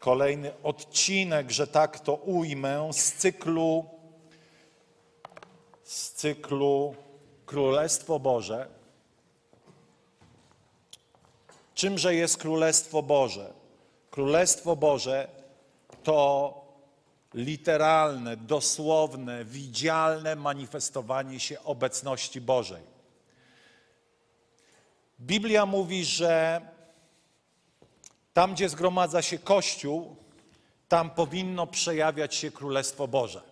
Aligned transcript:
kolejny 0.00 0.52
odcinek, 0.62 1.50
że 1.50 1.66
tak 1.66 2.00
to 2.00 2.14
ujmę, 2.14 2.90
z 2.92 3.12
cyklu, 3.12 3.84
z 5.84 6.10
cyklu 6.12 6.94
Królestwo 7.46 8.18
Boże. 8.18 8.68
Czymże 11.74 12.14
jest 12.14 12.36
Królestwo 12.36 13.02
Boże? 13.02 13.52
Królestwo 14.10 14.76
Boże 14.76 15.28
to 16.02 16.54
literalne, 17.34 18.36
dosłowne, 18.36 19.44
widzialne 19.44 20.36
manifestowanie 20.36 21.40
się 21.40 21.62
obecności 21.62 22.40
Bożej. 22.40 22.82
Biblia 25.20 25.66
mówi, 25.66 26.04
że 26.04 26.60
tam, 28.40 28.54
gdzie 28.54 28.68
zgromadza 28.68 29.22
się 29.22 29.38
Kościół, 29.38 30.16
tam 30.88 31.10
powinno 31.10 31.66
przejawiać 31.66 32.34
się 32.34 32.50
Królestwo 32.50 33.08
Boże. 33.08 33.42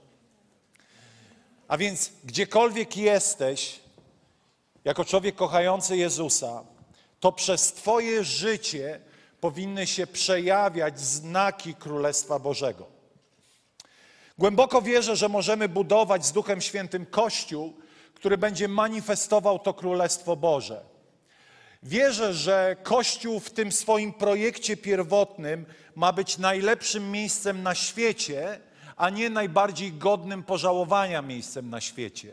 A 1.69 1.77
więc 1.79 2.13
gdziekolwiek 2.25 2.97
jesteś, 2.97 3.81
jako 4.85 5.05
człowiek 5.05 5.35
kochający 5.35 5.97
Jezusa, 5.97 6.65
to 7.21 7.33
przez 7.33 7.73
Twoje 7.73 8.25
życie 8.25 9.01
powinny 9.41 9.87
się 9.87 10.07
przejawiać 10.07 11.01
znaki 11.01 11.75
Królestwa 11.75 12.39
Bożego. 12.39 12.87
Głęboko 14.39 14.83
wierzę, 14.83 15.17
że 15.17 15.29
możemy 15.29 15.69
budować 15.69 16.27
z 16.27 16.33
Duchem 16.33 16.61
Świętym 16.61 17.07
Kościół, 17.07 17.77
który 18.15 18.39
będzie 18.39 18.69
manifestował 18.69 19.59
to 19.59 19.75
Królestwo 19.75 20.37
Boże. 20.37 20.98
Wierzę, 21.83 22.35
że 22.35 22.77
Kościół 22.83 23.41
w 23.41 23.51
tym 23.51 23.73
swoim 23.73 24.13
projekcie 24.13 24.77
pierwotnym 24.77 25.67
ma 25.95 26.13
być 26.13 26.39
najlepszym 26.39 27.11
miejscem 27.11 27.63
na 27.63 27.75
świecie, 27.75 28.61
a 28.97 29.11
nie 29.11 29.31
najbardziej 29.31 29.93
godnym 29.93 30.43
pożałowania 30.43 31.23
miejscem 31.23 31.71
na 31.71 31.81
świecie. 31.81 32.33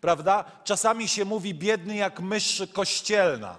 Prawda? 0.00 0.44
Czasami 0.64 1.08
się 1.08 1.24
mówi 1.24 1.54
biedny 1.54 1.96
jak 1.96 2.20
mysz 2.20 2.62
kościelna. 2.72 3.58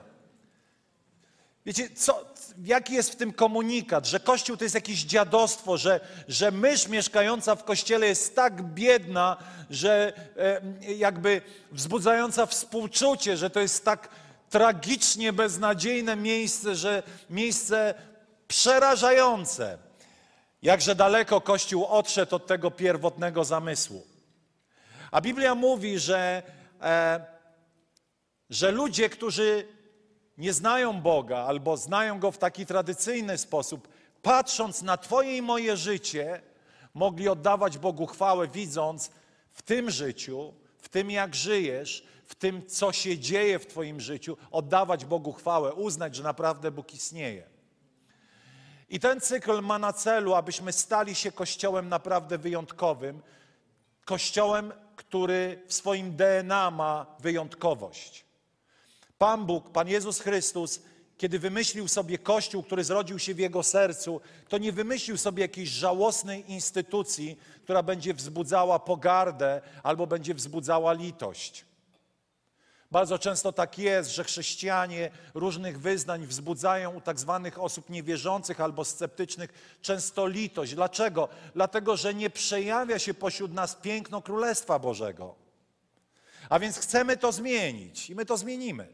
Wiecie, 1.65 1.89
co, 1.95 2.25
jaki 2.63 2.93
jest 2.93 3.11
w 3.11 3.15
tym 3.15 3.33
komunikat, 3.33 4.07
że 4.07 4.19
Kościół 4.19 4.57
to 4.57 4.63
jest 4.63 4.75
jakieś 4.75 5.03
dziadostwo, 5.03 5.77
że, 5.77 5.99
że 6.27 6.51
mysz 6.51 6.87
mieszkająca 6.87 7.55
w 7.55 7.63
Kościele 7.63 8.07
jest 8.07 8.35
tak 8.35 8.61
biedna, 8.61 9.37
że 9.69 10.13
e, 10.37 10.93
jakby 10.93 11.41
wzbudzająca 11.71 12.45
współczucie, 12.45 13.37
że 13.37 13.49
to 13.49 13.59
jest 13.59 13.85
tak 13.85 14.09
tragicznie 14.53 15.33
beznadziejne 15.33 16.15
miejsce, 16.15 16.75
że 16.75 17.03
miejsce 17.29 17.93
przerażające. 18.47 19.77
Jakże 20.61 20.95
daleko 20.95 21.41
Kościół 21.41 21.85
odszedł 21.85 22.35
od 22.35 22.47
tego 22.47 22.71
pierwotnego 22.71 23.43
zamysłu. 23.43 24.07
A 25.11 25.21
Biblia 25.21 25.55
mówi, 25.55 25.99
że, 25.99 26.43
e, 26.81 27.25
że 28.49 28.71
ludzie, 28.71 29.09
którzy 29.09 29.67
nie 30.37 30.53
znają 30.53 31.01
Boga 31.01 31.37
albo 31.37 31.77
znają 31.77 32.19
Go 32.19 32.31
w 32.31 32.37
taki 32.37 32.65
tradycyjny 32.65 33.37
sposób, 33.37 33.87
patrząc 34.21 34.81
na 34.81 34.97
Twoje 34.97 35.37
i 35.37 35.41
moje 35.41 35.77
życie, 35.77 36.41
mogli 36.93 37.29
oddawać 37.29 37.77
Bogu 37.77 38.05
chwałę, 38.05 38.47
widząc 38.47 39.11
w 39.51 39.61
tym 39.61 39.91
życiu, 39.91 40.53
w 40.77 40.89
tym 40.89 41.11
jak 41.11 41.35
żyjesz, 41.35 42.12
w 42.25 42.35
tym 42.35 42.65
co 42.67 42.91
się 42.91 43.17
dzieje 43.17 43.59
w 43.59 43.67
Twoim 43.67 44.01
życiu, 44.01 44.37
oddawać 44.51 45.05
Bogu 45.05 45.33
chwałę, 45.33 45.73
uznać, 45.73 46.15
że 46.15 46.23
naprawdę 46.23 46.71
Bóg 46.71 46.93
istnieje. 46.93 47.49
I 48.89 48.99
ten 48.99 49.21
cykl 49.21 49.61
ma 49.61 49.79
na 49.79 49.93
celu, 49.93 50.33
abyśmy 50.33 50.73
stali 50.73 51.15
się 51.15 51.31
kościołem 51.31 51.89
naprawdę 51.89 52.37
wyjątkowym, 52.37 53.21
kościołem, 54.05 54.73
który 54.95 55.63
w 55.67 55.73
swoim 55.73 56.15
DNA 56.15 56.71
ma 56.71 57.05
wyjątkowość. 57.19 58.25
Pan 59.17 59.45
Bóg, 59.45 59.69
Pan 59.69 59.87
Jezus 59.87 60.19
Chrystus, 60.19 60.81
kiedy 61.17 61.39
wymyślił 61.39 61.87
sobie 61.87 62.17
Kościół, 62.17 62.63
który 62.63 62.83
zrodził 62.83 63.19
się 63.19 63.33
w 63.33 63.39
Jego 63.39 63.63
sercu, 63.63 64.21
to 64.49 64.57
nie 64.57 64.71
wymyślił 64.71 65.17
sobie 65.17 65.41
jakiejś 65.41 65.69
żałosnej 65.69 66.51
instytucji, 66.51 67.39
która 67.63 67.83
będzie 67.83 68.13
wzbudzała 68.13 68.79
pogardę 68.79 69.61
albo 69.83 70.07
będzie 70.07 70.33
wzbudzała 70.33 70.93
litość. 70.93 71.65
Bardzo 72.93 73.19
często 73.19 73.51
tak 73.51 73.79
jest, 73.79 74.09
że 74.09 74.23
chrześcijanie 74.23 75.11
różnych 75.33 75.79
wyznań 75.79 76.27
wzbudzają 76.27 76.95
u 76.95 77.01
tak 77.01 77.19
zwanych 77.19 77.61
osób 77.61 77.89
niewierzących 77.89 78.61
albo 78.61 78.85
sceptycznych 78.85 79.77
często 79.81 80.27
litość. 80.27 80.75
Dlaczego? 80.75 81.29
Dlatego, 81.55 81.97
że 81.97 82.13
nie 82.13 82.29
przejawia 82.29 82.99
się 82.99 83.13
pośród 83.13 83.53
nas 83.53 83.75
piękno 83.75 84.21
Królestwa 84.21 84.79
Bożego. 84.79 85.35
A 86.49 86.59
więc 86.59 86.77
chcemy 86.77 87.17
to 87.17 87.31
zmienić 87.31 88.09
i 88.09 88.15
my 88.15 88.25
to 88.25 88.37
zmienimy. 88.37 88.87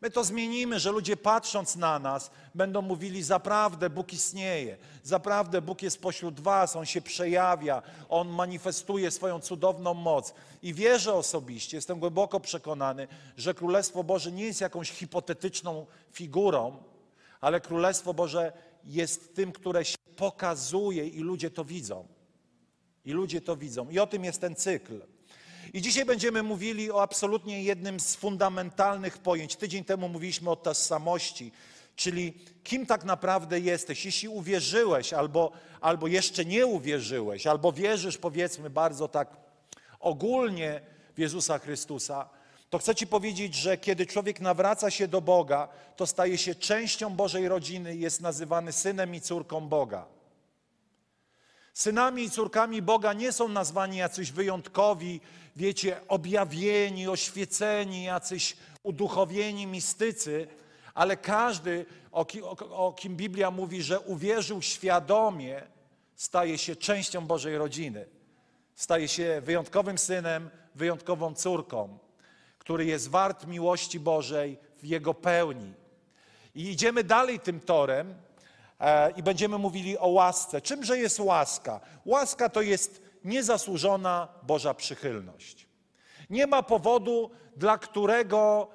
My 0.00 0.10
to 0.10 0.24
zmienimy, 0.24 0.80
że 0.80 0.90
ludzie 0.92 1.16
patrząc 1.16 1.76
na 1.76 1.98
nas 1.98 2.30
będą 2.54 2.82
mówili: 2.82 3.22
Zaprawdę 3.22 3.90
Bóg 3.90 4.12
istnieje, 4.12 4.76
zaprawdę 5.02 5.62
Bóg 5.62 5.82
jest 5.82 6.02
pośród 6.02 6.40
Was, 6.40 6.76
On 6.76 6.86
się 6.86 7.00
przejawia, 7.00 7.82
On 8.08 8.28
manifestuje 8.28 9.10
swoją 9.10 9.40
cudowną 9.40 9.94
moc. 9.94 10.34
I 10.62 10.74
wierzę 10.74 11.14
osobiście, 11.14 11.76
jestem 11.76 11.98
głęboko 11.98 12.40
przekonany, 12.40 13.08
że 13.36 13.54
Królestwo 13.54 14.04
Boże 14.04 14.32
nie 14.32 14.44
jest 14.44 14.60
jakąś 14.60 14.90
hipotetyczną 14.90 15.86
figurą, 16.12 16.82
ale 17.40 17.60
Królestwo 17.60 18.14
Boże 18.14 18.52
jest 18.84 19.34
tym, 19.34 19.52
które 19.52 19.84
się 19.84 19.96
pokazuje 20.16 21.08
i 21.08 21.20
ludzie 21.20 21.50
to 21.50 21.64
widzą. 21.64 22.06
I 23.04 23.12
ludzie 23.12 23.40
to 23.40 23.56
widzą. 23.56 23.90
I 23.90 23.98
o 23.98 24.06
tym 24.06 24.24
jest 24.24 24.40
ten 24.40 24.56
cykl. 24.56 25.00
I 25.72 25.82
dzisiaj 25.82 26.04
będziemy 26.04 26.42
mówili 26.42 26.90
o 26.90 27.02
absolutnie 27.02 27.62
jednym 27.62 28.00
z 28.00 28.16
fundamentalnych 28.16 29.18
pojęć. 29.18 29.56
Tydzień 29.56 29.84
temu 29.84 30.08
mówiliśmy 30.08 30.50
o 30.50 30.56
tożsamości, 30.56 31.52
czyli 31.96 32.34
kim 32.64 32.86
tak 32.86 33.04
naprawdę 33.04 33.60
jesteś. 33.60 34.04
Jeśli 34.04 34.28
uwierzyłeś, 34.28 35.12
albo, 35.12 35.52
albo 35.80 36.06
jeszcze 36.06 36.44
nie 36.44 36.66
uwierzyłeś, 36.66 37.46
albo 37.46 37.72
wierzysz, 37.72 38.18
powiedzmy 38.18 38.70
bardzo 38.70 39.08
tak 39.08 39.36
ogólnie 40.00 40.80
w 41.16 41.18
Jezusa 41.18 41.58
Chrystusa, 41.58 42.28
to 42.70 42.78
chcę 42.78 42.94
Ci 42.94 43.06
powiedzieć, 43.06 43.54
że 43.54 43.78
kiedy 43.78 44.06
człowiek 44.06 44.40
nawraca 44.40 44.90
się 44.90 45.08
do 45.08 45.20
Boga, 45.20 45.68
to 45.96 46.06
staje 46.06 46.38
się 46.38 46.54
częścią 46.54 47.10
Bożej 47.10 47.48
rodziny 47.48 47.96
i 47.96 48.00
jest 48.00 48.20
nazywany 48.20 48.72
synem 48.72 49.14
i 49.14 49.20
córką 49.20 49.68
Boga. 49.68 50.06
Synami 51.74 52.22
i 52.22 52.30
córkami 52.30 52.82
Boga 52.82 53.12
nie 53.12 53.32
są 53.32 53.48
nazwani 53.48 53.96
jacyś 53.96 54.32
wyjątkowi, 54.32 55.20
wiecie, 55.56 56.00
objawieni, 56.08 57.08
oświeceni, 57.08 58.04
jacyś 58.04 58.56
uduchowieni 58.82 59.66
mistycy, 59.66 60.48
ale 60.94 61.16
każdy, 61.16 61.86
o 62.12 62.24
kim, 62.24 62.44
o, 62.44 62.56
o 62.86 62.92
kim 62.92 63.16
Biblia 63.16 63.50
mówi, 63.50 63.82
że 63.82 64.00
uwierzył 64.00 64.62
świadomie, 64.62 65.62
staje 66.16 66.58
się 66.58 66.76
częścią 66.76 67.26
Bożej 67.26 67.58
rodziny. 67.58 68.06
Staje 68.74 69.08
się 69.08 69.42
wyjątkowym 69.44 69.98
synem, 69.98 70.50
wyjątkową 70.74 71.34
córką, 71.34 71.98
który 72.58 72.84
jest 72.84 73.08
wart 73.08 73.46
miłości 73.46 74.00
Bożej 74.00 74.58
w 74.78 74.86
jego 74.86 75.14
pełni. 75.14 75.72
I 76.54 76.70
idziemy 76.70 77.04
dalej 77.04 77.40
tym 77.40 77.60
torem 77.60 78.14
i 79.16 79.22
będziemy 79.22 79.58
mówili 79.58 79.98
o 79.98 80.08
łasce. 80.08 80.60
Czymże 80.60 80.98
jest 80.98 81.20
łaska? 81.20 81.80
Łaska 82.04 82.48
to 82.48 82.62
jest 82.62 83.02
niezasłużona 83.24 84.28
Boża 84.42 84.74
przychylność. 84.74 85.66
Nie 86.30 86.46
ma 86.46 86.62
powodu, 86.62 87.30
dla 87.56 87.78
którego 87.78 88.68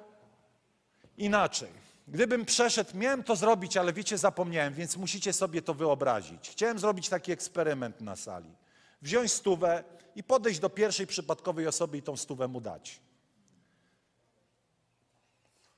inaczej. 1.16 1.86
Gdybym 2.08 2.44
przeszedł, 2.44 2.90
miałem 2.94 3.24
to 3.24 3.36
zrobić, 3.36 3.76
ale 3.76 3.92
wiecie, 3.92 4.18
zapomniałem, 4.18 4.74
więc 4.74 4.96
musicie 4.96 5.32
sobie 5.32 5.62
to 5.62 5.74
wyobrazić. 5.74 6.50
Chciałem 6.50 6.78
zrobić 6.78 7.08
taki 7.08 7.32
eksperyment 7.32 8.00
na 8.00 8.16
sali. 8.16 8.56
Wziąć 9.02 9.32
stówę 9.32 9.84
i 10.16 10.22
podejść 10.22 10.60
do 10.60 10.70
pierwszej 10.70 11.06
przypadkowej 11.06 11.66
osoby 11.66 11.98
i 11.98 12.02
tą 12.02 12.16
stówę 12.16 12.48
mu 12.48 12.60
dać. 12.60 13.00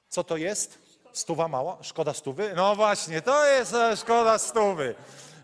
Co 0.08 0.24
to 0.24 0.36
jest? 0.36 0.87
Stuwa 1.18 1.48
mała? 1.48 1.76
Szkoda 1.82 2.14
stówy? 2.14 2.52
No 2.56 2.76
właśnie, 2.76 3.22
to 3.22 3.46
jest 3.46 3.74
e, 3.74 3.96
szkoda 3.96 4.38
stówy. 4.38 4.94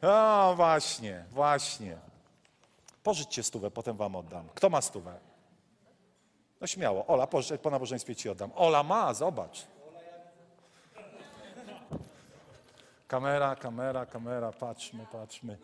No 0.03 0.55
właśnie, 0.57 1.25
właśnie. 1.31 1.97
Pożyczcie 3.03 3.43
stówę, 3.43 3.71
potem 3.71 3.97
wam 3.97 4.17
oddam. 4.17 4.49
Kto 4.55 4.71
ma 4.71 4.81
stówę? 4.81 5.15
No 6.61 6.67
śmiało. 6.67 7.07
Ola, 7.07 7.27
pożycz, 7.27 7.61
po 7.61 7.71
nabożeństwie 7.71 8.17
ci 8.17 8.29
oddam. 8.29 8.51
Ola 8.57 8.83
ma, 8.83 9.15
zobacz. 9.15 9.67
Kamera, 13.09 13.57
kamera, 13.57 14.07
kamera, 14.07 14.53
patrzmy, 14.53 15.07
patrzmy. 15.13 15.59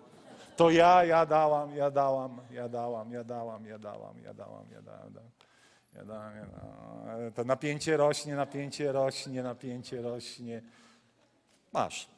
To 0.56 0.70
ja, 0.70 1.04
ja 1.04 1.26
dałam, 1.26 1.76
ja 1.76 1.90
dałam, 1.90 2.40
ja 2.50 2.68
dałam, 2.68 3.12
ja 3.12 3.24
dałam, 3.24 3.66
ja 3.66 3.78
dałam, 3.78 4.18
ja 4.22 4.34
dałam, 4.34 4.70
ja 4.72 4.82
dałam. 4.82 5.04
Ja 5.04 5.10
dałam, 5.10 5.30
dałam. 5.92 6.32
To 7.34 7.44
napięcie 7.44 7.96
rośnie, 7.96 8.36
napięcie 8.36 8.92
rośnie, 8.92 9.42
napięcie 9.42 10.02
rośnie. 10.02 10.62
Masz. 11.72 12.08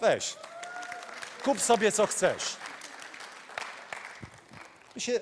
Weź. 0.00 0.36
Kup 1.44 1.60
sobie 1.60 1.92
co 1.92 2.06
chcesz. 2.06 2.56
My 4.94 5.00
się, 5.00 5.20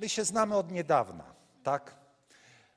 my 0.00 0.08
się 0.08 0.24
znamy 0.24 0.56
od 0.56 0.70
niedawna, 0.70 1.24
tak? 1.62 1.94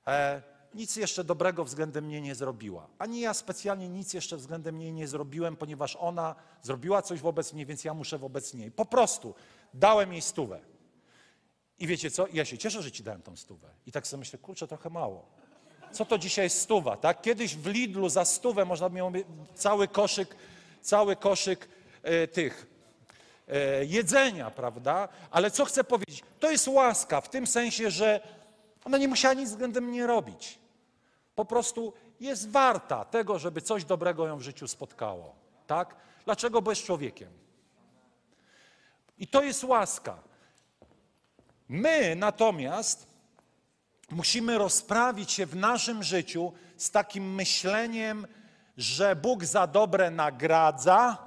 E, 0.07 0.41
nic 0.73 0.95
jeszcze 0.95 1.23
dobrego 1.23 1.63
względem 1.63 2.05
mnie 2.05 2.21
nie 2.21 2.35
zrobiła. 2.35 2.87
Ani 2.99 3.19
ja 3.19 3.33
specjalnie 3.33 3.89
nic 3.89 4.13
jeszcze 4.13 4.37
względem 4.37 4.77
niej 4.77 4.93
nie 4.93 5.07
zrobiłem, 5.07 5.55
ponieważ 5.55 5.95
ona 5.95 6.35
zrobiła 6.61 7.01
coś 7.01 7.21
wobec 7.21 7.53
mnie, 7.53 7.65
więc 7.65 7.83
ja 7.83 7.93
muszę 7.93 8.17
wobec 8.17 8.53
niej. 8.53 8.71
Po 8.71 8.85
prostu 8.85 9.35
dałem 9.73 10.11
jej 10.11 10.21
stówę. 10.21 10.59
I 11.79 11.87
wiecie 11.87 12.11
co? 12.11 12.27
Ja 12.33 12.45
się 12.45 12.57
cieszę, 12.57 12.81
że 12.81 12.91
ci 12.91 13.03
dałem 13.03 13.21
tą 13.21 13.35
stówę. 13.35 13.69
I 13.85 13.91
tak 13.91 14.07
sobie 14.07 14.19
myślę, 14.19 14.39
kurczę, 14.39 14.67
trochę 14.67 14.89
mało. 14.89 15.25
Co 15.91 16.05
to 16.05 16.17
dzisiaj 16.17 16.45
jest 16.45 16.59
stuwa, 16.59 16.97
tak? 16.97 17.21
Kiedyś 17.21 17.55
w 17.55 17.67
Lidlu 17.67 18.09
za 18.09 18.25
stówę 18.25 18.65
można 18.65 18.89
było 18.89 19.11
cały 19.55 19.87
koszyk, 19.87 20.35
cały 20.81 21.15
koszyk 21.15 21.69
e, 22.03 22.27
tych 22.27 22.67
e, 23.47 23.85
jedzenia, 23.85 24.51
prawda? 24.51 25.09
Ale 25.31 25.51
co 25.51 25.65
chcę 25.65 25.83
powiedzieć? 25.83 26.23
To 26.39 26.51
jest 26.51 26.67
łaska 26.67 27.21
w 27.21 27.29
tym 27.29 27.47
sensie, 27.47 27.91
że 27.91 28.27
ona 28.85 28.97
nie 28.97 29.07
musiała 29.07 29.33
nic 29.33 29.49
względem 29.49 29.83
mnie 29.83 30.07
robić. 30.07 30.59
Po 31.35 31.45
prostu 31.45 31.93
jest 32.19 32.49
warta 32.49 33.05
tego, 33.05 33.39
żeby 33.39 33.61
coś 33.61 33.85
dobrego 33.85 34.27
ją 34.27 34.37
w 34.37 34.41
życiu 34.41 34.67
spotkało. 34.67 35.35
Tak? 35.67 35.95
Dlaczego? 36.25 36.61
Bo 36.61 36.71
jest 36.71 36.83
człowiekiem. 36.83 37.29
I 39.17 39.27
to 39.27 39.43
jest 39.43 39.63
łaska. 39.63 40.17
My 41.73 42.15
natomiast 42.15 43.07
musimy 44.11 44.57
rozprawić 44.57 45.31
się 45.31 45.45
w 45.45 45.55
naszym 45.55 46.03
życiu 46.03 46.53
z 46.77 46.91
takim 46.91 47.35
myśleniem, 47.35 48.27
że 48.77 49.15
Bóg 49.15 49.45
za 49.45 49.67
dobre 49.67 50.11
nagradza, 50.11 51.17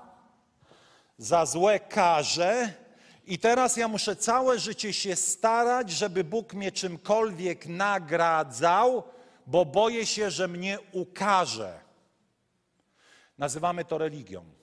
za 1.18 1.46
złe 1.46 1.80
karze. 1.80 2.72
I 3.26 3.38
teraz 3.38 3.76
ja 3.76 3.88
muszę 3.88 4.16
całe 4.16 4.58
życie 4.58 4.92
się 4.92 5.16
starać, 5.16 5.90
żeby 5.90 6.24
Bóg 6.24 6.54
mnie 6.54 6.72
czymkolwiek 6.72 7.66
nagradzał, 7.66 9.02
bo 9.46 9.64
boję 9.64 10.06
się, 10.06 10.30
że 10.30 10.48
mnie 10.48 10.78
ukaże. 10.92 11.80
Nazywamy 13.38 13.84
to 13.84 13.98
religią. 13.98 14.55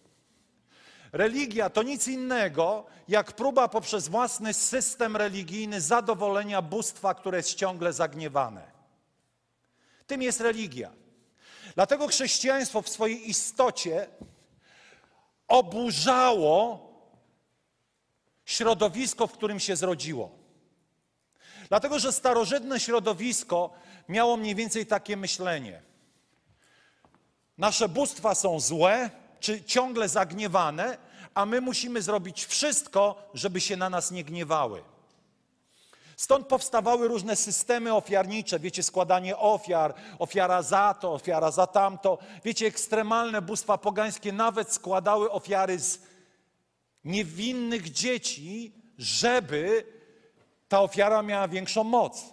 Religia 1.14 1.70
to 1.70 1.84
nic 1.84 2.08
innego, 2.08 2.86
jak 3.08 3.32
próba 3.32 3.68
poprzez 3.68 4.08
własny 4.08 4.54
system 4.54 5.18
religijny 5.18 5.82
zadowolenia 5.82 6.62
bóstwa, 6.62 7.14
które 7.14 7.38
jest 7.38 7.56
ciągle 7.56 7.94
zagniewane. 7.94 8.72
Tym 10.08 10.22
jest 10.22 10.42
religia. 10.42 10.92
Dlatego 11.76 12.08
chrześcijaństwo 12.08 12.82
w 12.82 12.90
swojej 12.90 13.30
istocie 13.30 14.08
oburzało 15.48 16.90
środowisko, 18.46 19.28
w 19.28 19.32
którym 19.32 19.60
się 19.60 19.76
zrodziło. 19.76 20.32
Dlatego, 21.70 22.00
że 22.00 22.12
starożytne 22.12 22.80
środowisko 22.80 23.74
miało 24.10 24.38
mniej 24.38 24.56
więcej 24.56 24.86
takie 24.86 25.18
myślenie. 25.18 25.82
Nasze 27.58 27.90
bóstwa 27.90 28.36
są 28.36 28.60
złe, 28.60 29.10
czy 29.44 29.64
ciągle 29.64 30.10
zagniewane, 30.10 30.98
a 31.34 31.46
my 31.46 31.62
musimy 31.62 32.02
zrobić 32.02 32.46
wszystko, 32.46 33.30
żeby 33.34 33.62
się 33.62 33.78
na 33.78 33.90
nas 33.90 34.12
nie 34.12 34.24
gniewały. 34.24 34.84
Stąd 36.18 36.48
powstawały 36.48 37.08
różne 37.08 37.36
systemy 37.36 37.94
ofiarnicze, 37.94 38.60
wiecie, 38.60 38.84
składanie 38.84 39.38
ofiar, 39.38 39.94
ofiara 40.20 40.62
za 40.62 40.94
to, 40.94 41.14
ofiara 41.14 41.52
za 41.52 41.68
tamto. 41.68 42.18
Wiecie, 42.44 42.68
ekstremalne 42.68 43.42
bóstwa 43.42 43.78
pogańskie 43.78 44.32
nawet 44.32 44.74
składały 44.74 45.32
ofiary 45.32 45.80
z 45.80 46.00
niewinnych 47.06 47.92
dzieci, 47.92 48.74
żeby 48.98 49.86
ta 50.70 50.82
ofiara 50.82 51.22
miała 51.22 51.48
większą 51.48 51.84
moc. 51.84 52.33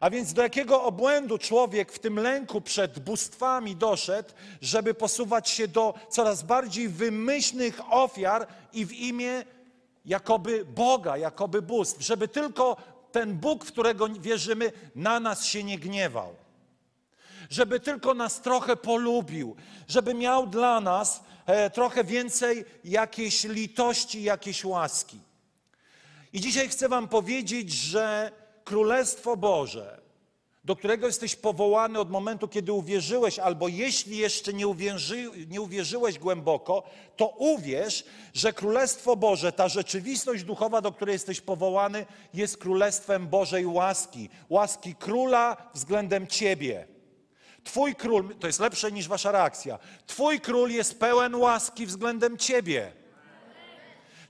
A 0.00 0.10
więc 0.10 0.32
do 0.32 0.42
jakiego 0.42 0.82
obłędu 0.82 1.38
człowiek 1.38 1.92
w 1.92 1.98
tym 1.98 2.18
lęku 2.18 2.60
przed 2.60 2.98
bóstwami 2.98 3.76
doszedł, 3.76 4.28
żeby 4.60 4.94
posuwać 4.94 5.48
się 5.48 5.68
do 5.68 5.94
coraz 6.08 6.42
bardziej 6.42 6.88
wymyślnych 6.88 7.92
ofiar 7.92 8.46
i 8.72 8.86
w 8.86 8.92
imię 8.92 9.44
jakoby 10.04 10.64
Boga, 10.64 11.16
jakoby 11.16 11.62
bóstw, 11.62 12.00
żeby 12.00 12.28
tylko 12.28 12.76
ten 13.12 13.34
Bóg, 13.34 13.64
w 13.64 13.72
którego 13.72 14.08
wierzymy, 14.08 14.72
na 14.94 15.20
nas 15.20 15.44
się 15.44 15.64
nie 15.64 15.78
gniewał. 15.78 16.34
Żeby 17.50 17.80
tylko 17.80 18.14
nas 18.14 18.40
trochę 18.40 18.76
polubił, 18.76 19.56
żeby 19.88 20.14
miał 20.14 20.46
dla 20.46 20.80
nas 20.80 21.22
e, 21.46 21.70
trochę 21.70 22.04
więcej 22.04 22.64
jakiejś 22.84 23.44
litości, 23.44 24.22
jakiejś 24.22 24.64
łaski. 24.64 25.18
I 26.32 26.40
dzisiaj 26.40 26.68
chcę 26.68 26.88
Wam 26.88 27.08
powiedzieć, 27.08 27.72
że 27.72 28.32
Królestwo 28.68 29.36
Boże, 29.36 30.00
do 30.64 30.76
którego 30.76 31.06
jesteś 31.06 31.36
powołany 31.36 31.98
od 31.98 32.10
momentu, 32.10 32.48
kiedy 32.48 32.72
uwierzyłeś, 32.72 33.38
albo 33.38 33.68
jeśli 33.68 34.16
jeszcze 34.16 34.52
nie, 34.52 34.68
uwierzy, 34.68 35.30
nie 35.48 35.60
uwierzyłeś 35.60 36.18
głęboko, 36.18 36.82
to 37.16 37.28
uwierz, 37.28 38.04
że 38.34 38.52
Królestwo 38.52 39.16
Boże, 39.16 39.52
ta 39.52 39.68
rzeczywistość 39.68 40.44
duchowa, 40.44 40.80
do 40.80 40.92
której 40.92 41.12
jesteś 41.12 41.40
powołany, 41.40 42.06
jest 42.34 42.56
Królestwem 42.56 43.28
Bożej 43.28 43.66
łaski, 43.66 44.28
łaski 44.48 44.94
Króla 44.94 45.56
względem 45.74 46.26
Ciebie. 46.26 46.86
Twój 47.64 47.94
król, 47.94 48.36
to 48.40 48.46
jest 48.46 48.60
lepsze 48.60 48.92
niż 48.92 49.08
wasza 49.08 49.32
reakcja, 49.32 49.78
Twój 50.06 50.40
król 50.40 50.70
jest 50.70 51.00
pełen 51.00 51.34
łaski 51.34 51.86
względem 51.86 52.38
Ciebie. 52.38 52.97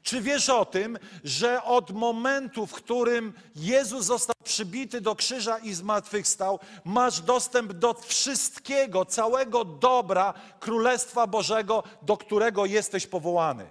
Czy 0.02 0.20
wiesz 0.20 0.48
o 0.48 0.64
tym, 0.64 0.98
że 1.24 1.62
od 1.62 1.90
momentu, 1.90 2.66
w 2.66 2.72
którym 2.72 3.32
Jezus 3.56 4.04
został 4.04 4.34
przybity 4.44 5.00
do 5.00 5.16
krzyża 5.16 5.58
i 5.58 5.74
zmartwychwstał, 5.74 6.58
masz 6.84 7.20
dostęp 7.20 7.72
do 7.72 7.94
wszystkiego, 7.94 9.04
całego 9.04 9.64
dobra 9.64 10.34
Królestwa 10.60 11.26
Bożego, 11.26 11.82
do 12.02 12.16
którego 12.16 12.66
jesteś 12.66 13.06
powołany? 13.06 13.66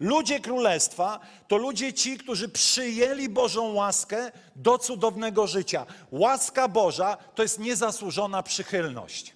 Ludzie 0.00 0.40
Królestwa 0.40 1.20
to 1.48 1.56
ludzie 1.56 1.92
ci, 1.92 2.18
którzy 2.18 2.48
przyjęli 2.48 3.28
Bożą 3.28 3.72
łaskę 3.72 4.32
do 4.56 4.78
cudownego 4.78 5.46
życia. 5.46 5.86
Łaska 6.10 6.68
Boża 6.68 7.16
to 7.34 7.42
jest 7.42 7.58
niezasłużona 7.58 8.42
przychylność, 8.42 9.34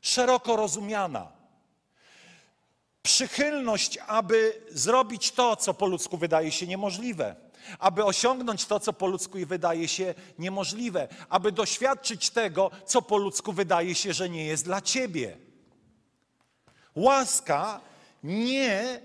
szeroko 0.00 0.56
rozumiana 0.56 1.31
przychylność, 3.12 3.98
aby 4.06 4.62
zrobić 4.70 5.32
to, 5.32 5.56
co 5.56 5.74
po 5.74 5.86
ludzku 5.86 6.16
wydaje 6.16 6.52
się 6.52 6.66
niemożliwe, 6.66 7.36
aby 7.78 8.04
osiągnąć 8.04 8.66
to, 8.66 8.80
co 8.80 8.92
po 8.92 9.06
ludzku 9.06 9.38
wydaje 9.46 9.88
się 9.88 10.14
niemożliwe, 10.38 11.08
aby 11.28 11.52
doświadczyć 11.52 12.30
tego, 12.30 12.70
co 12.86 13.02
po 13.02 13.16
ludzku 13.16 13.52
wydaje 13.52 13.94
się, 13.94 14.12
że 14.12 14.28
nie 14.28 14.46
jest 14.46 14.64
dla 14.64 14.80
ciebie. 14.80 15.36
Łaska 16.94 17.80
nie 18.22 19.00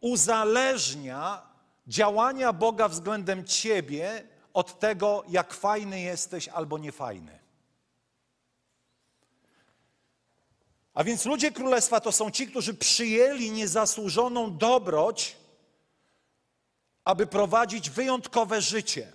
uzależnia 0.00 1.42
działania 1.86 2.52
Boga 2.52 2.88
względem 2.88 3.44
ciebie 3.44 4.22
od 4.54 4.78
tego, 4.78 5.24
jak 5.28 5.54
fajny 5.54 6.00
jesteś 6.00 6.48
albo 6.48 6.78
niefajny. 6.78 7.41
A 10.94 11.04
więc 11.04 11.24
ludzie 11.24 11.52
królestwa 11.52 12.00
to 12.00 12.12
są 12.12 12.30
ci, 12.30 12.46
którzy 12.46 12.74
przyjęli 12.74 13.50
niezasłużoną 13.50 14.56
dobroć, 14.56 15.36
aby 17.04 17.26
prowadzić 17.26 17.90
wyjątkowe 17.90 18.60
życie. 18.62 19.12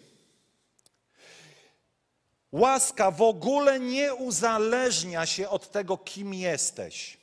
Łaska 2.51 3.11
w 3.11 3.21
ogóle 3.21 3.79
nie 3.79 4.13
uzależnia 4.13 5.25
się 5.25 5.49
od 5.49 5.71
tego, 5.71 5.97
kim 5.97 6.33
jesteś. 6.33 7.17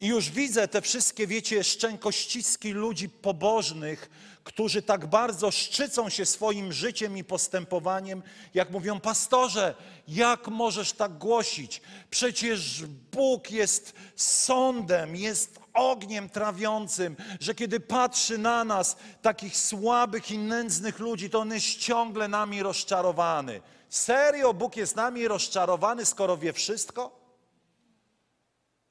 I 0.00 0.06
już 0.06 0.30
widzę 0.30 0.68
te 0.68 0.82
wszystkie, 0.82 1.26
wiecie, 1.26 1.64
szczękościski 1.64 2.72
ludzi 2.72 3.08
pobożnych, 3.08 4.10
którzy 4.44 4.82
tak 4.82 5.06
bardzo 5.06 5.50
szczycą 5.50 6.08
się 6.08 6.26
swoim 6.26 6.72
życiem 6.72 7.16
i 7.16 7.24
postępowaniem, 7.24 8.22
jak 8.54 8.70
mówią, 8.70 9.00
pastorze, 9.00 9.74
jak 10.08 10.48
możesz 10.48 10.92
tak 10.92 11.18
głosić? 11.18 11.82
Przecież 12.10 12.86
Bóg 12.86 13.50
jest 13.50 13.92
sądem, 14.16 15.16
jest 15.16 15.60
ogniem 15.74 16.28
trawiącym, 16.28 17.16
że 17.40 17.54
kiedy 17.54 17.80
patrzy 17.80 18.38
na 18.38 18.64
nas, 18.64 18.96
takich 19.22 19.56
słabych 19.56 20.30
i 20.30 20.38
nędznych 20.38 20.98
ludzi, 20.98 21.30
to 21.30 21.38
On 21.38 21.52
jest 21.52 21.76
ciągle 21.76 22.28
nami 22.28 22.62
rozczarowany. 22.62 23.60
Serio, 23.88 24.54
Bóg 24.54 24.76
jest 24.76 24.96
nami 24.96 25.28
rozczarowany, 25.28 26.04
skoro 26.04 26.36
wie 26.36 26.52
wszystko? 26.52 27.22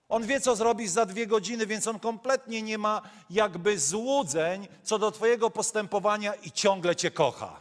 On 0.10 0.24
wie, 0.26 0.42
co 0.42 0.56
zrobisz 0.56 0.90
za 0.90 1.06
dwie 1.06 1.28
godziny, 1.28 1.68
więc 1.68 1.88
on 1.88 2.00
kompletnie 2.00 2.62
nie 2.62 2.78
ma 2.78 3.02
jakby 3.30 3.80
złudzeń 3.80 4.68
co 4.84 5.00
do 5.00 5.12
Twojego 5.12 5.50
postępowania 5.50 6.34
i 6.34 6.52
ciągle 6.52 6.96
Cię 6.96 7.12
kocha. 7.12 7.60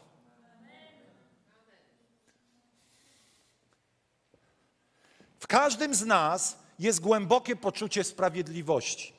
W 5.39 5.39
każdym 5.50 5.95
z 5.95 6.04
nas 6.04 6.57
jest 6.78 7.00
głębokie 7.00 7.57
poczucie 7.57 8.04
sprawiedliwości. 8.04 9.12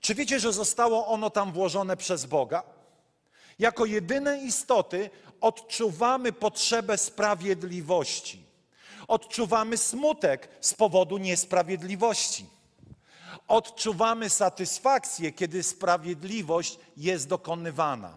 Czy 0.00 0.14
wiecie, 0.14 0.40
że 0.40 0.52
zostało 0.52 1.06
ono 1.06 1.30
tam 1.30 1.52
włożone 1.52 1.96
przez 1.96 2.26
Boga? 2.26 2.62
Jako 3.58 3.84
jedyne 3.84 4.38
istoty 4.38 5.10
odczuwamy 5.40 6.32
potrzebę 6.32 6.98
sprawiedliwości. 6.98 8.44
Odczuwamy 9.08 9.76
smutek 9.76 10.48
z 10.60 10.74
powodu 10.74 11.18
niesprawiedliwości. 11.18 12.46
Odczuwamy 13.48 14.30
satysfakcję, 14.30 15.32
kiedy 15.32 15.62
sprawiedliwość 15.62 16.78
jest 16.96 17.28
dokonywana. 17.28 18.16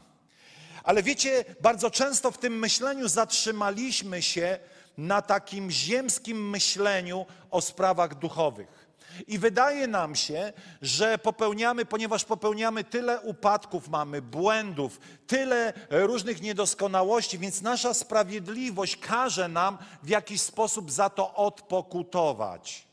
Ale 0.83 1.03
wiecie, 1.03 1.45
bardzo 1.61 1.91
często 1.91 2.31
w 2.31 2.37
tym 2.37 2.59
myśleniu 2.59 3.07
zatrzymaliśmy 3.07 4.21
się 4.21 4.59
na 4.99 5.21
takim 5.21 5.71
ziemskim 5.71 6.49
myśleniu 6.49 7.25
o 7.51 7.61
sprawach 7.61 8.15
duchowych. 8.15 8.89
I 9.27 9.39
wydaje 9.39 9.87
nam 9.87 10.15
się, 10.15 10.53
że 10.81 11.17
popełniamy, 11.17 11.85
ponieważ 11.85 12.25
popełniamy 12.25 12.83
tyle 12.83 13.21
upadków, 13.21 13.89
mamy 13.89 14.21
błędów, 14.21 14.99
tyle 15.27 15.73
różnych 15.89 16.41
niedoskonałości, 16.41 17.39
więc 17.39 17.61
nasza 17.61 17.93
sprawiedliwość 17.93 18.97
każe 18.97 19.47
nam 19.47 19.77
w 20.03 20.09
jakiś 20.09 20.41
sposób 20.41 20.91
za 20.91 21.09
to 21.09 21.35
odpokutować, 21.35 22.87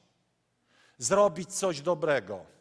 zrobić 0.98 1.54
coś 1.54 1.80
dobrego. 1.80 2.55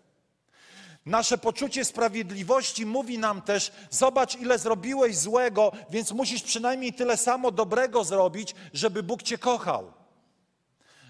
Nasze 1.06 1.38
poczucie 1.38 1.86
sprawiedliwości 1.86 2.86
mówi 2.86 3.18
nam 3.18 3.42
też: 3.42 3.72
zobacz, 3.90 4.36
ile 4.36 4.60
zrobiłeś 4.60 5.18
złego, 5.18 5.72
więc 5.90 6.12
musisz 6.12 6.44
przynajmniej 6.44 6.94
tyle 6.94 7.18
samo 7.18 7.52
dobrego 7.52 8.04
zrobić, 8.04 8.56
żeby 8.74 9.04
Bóg 9.04 9.24
Cię 9.24 9.38
kochał, 9.38 9.94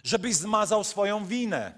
żebyś 0.03 0.35
zmazał 0.35 0.83
swoją 0.83 1.25
winę, 1.25 1.73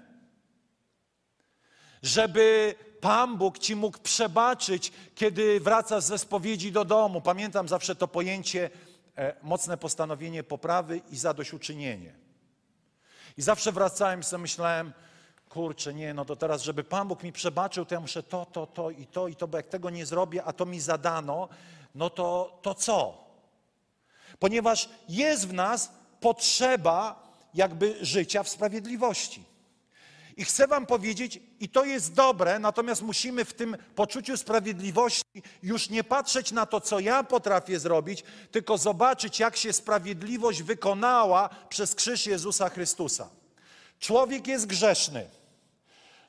żeby 2.02 2.74
Pan 3.00 3.36
Bóg 3.36 3.58
Ci 3.58 3.76
mógł 3.76 3.98
przebaczyć, 3.98 4.92
kiedy 5.14 5.60
wracasz 5.60 6.04
ze 6.04 6.18
spowiedzi 6.18 6.72
do 6.72 6.84
domu. 6.84 7.20
Pamiętam 7.20 7.68
zawsze 7.68 7.94
to 7.94 8.08
pojęcie 8.08 8.70
e, 9.16 9.34
mocne 9.42 9.76
postanowienie 9.76 10.42
poprawy 10.42 11.00
i 11.10 11.16
zadośćuczynienie. 11.16 12.14
I 13.36 13.42
zawsze 13.42 13.72
wracałem 13.72 14.20
i 14.20 14.38
myślałem, 14.38 14.92
kurczę, 15.48 15.94
nie, 15.94 16.14
no 16.14 16.24
to 16.24 16.36
teraz, 16.36 16.62
żeby 16.62 16.84
Pan 16.84 17.08
Bóg 17.08 17.22
mi 17.22 17.32
przebaczył, 17.32 17.84
to 17.84 17.94
ja 17.94 18.00
muszę 18.00 18.22
to, 18.22 18.46
to, 18.46 18.66
to 18.66 18.90
i 18.90 19.06
to 19.06 19.28
i 19.28 19.36
to, 19.36 19.48
bo 19.48 19.56
jak 19.56 19.68
tego 19.68 19.90
nie 19.90 20.06
zrobię, 20.06 20.44
a 20.44 20.52
to 20.52 20.66
mi 20.66 20.80
zadano, 20.80 21.48
no 21.94 22.10
to, 22.10 22.58
to 22.62 22.74
co? 22.74 23.24
Ponieważ 24.38 24.88
jest 25.08 25.48
w 25.48 25.52
nas 25.52 25.92
potrzeba 26.20 27.28
jakby 27.54 27.96
życia 28.00 28.42
w 28.42 28.48
sprawiedliwości. 28.48 29.44
I 30.36 30.44
chcę 30.44 30.66
Wam 30.66 30.86
powiedzieć, 30.86 31.40
i 31.60 31.68
to 31.68 31.84
jest 31.84 32.14
dobre, 32.14 32.58
natomiast 32.58 33.02
musimy 33.02 33.44
w 33.44 33.54
tym 33.54 33.76
poczuciu 33.94 34.36
sprawiedliwości 34.36 35.42
już 35.62 35.90
nie 35.90 36.04
patrzeć 36.04 36.52
na 36.52 36.66
to, 36.66 36.80
co 36.80 37.00
ja 37.00 37.24
potrafię 37.24 37.80
zrobić, 37.80 38.24
tylko 38.50 38.78
zobaczyć, 38.78 39.40
jak 39.40 39.56
się 39.56 39.72
sprawiedliwość 39.72 40.62
wykonała 40.62 41.50
przez 41.68 41.94
krzyż 41.94 42.26
Jezusa 42.26 42.68
Chrystusa. 42.68 43.28
Człowiek 43.98 44.46
jest 44.46 44.66
grzeszny. 44.66 45.28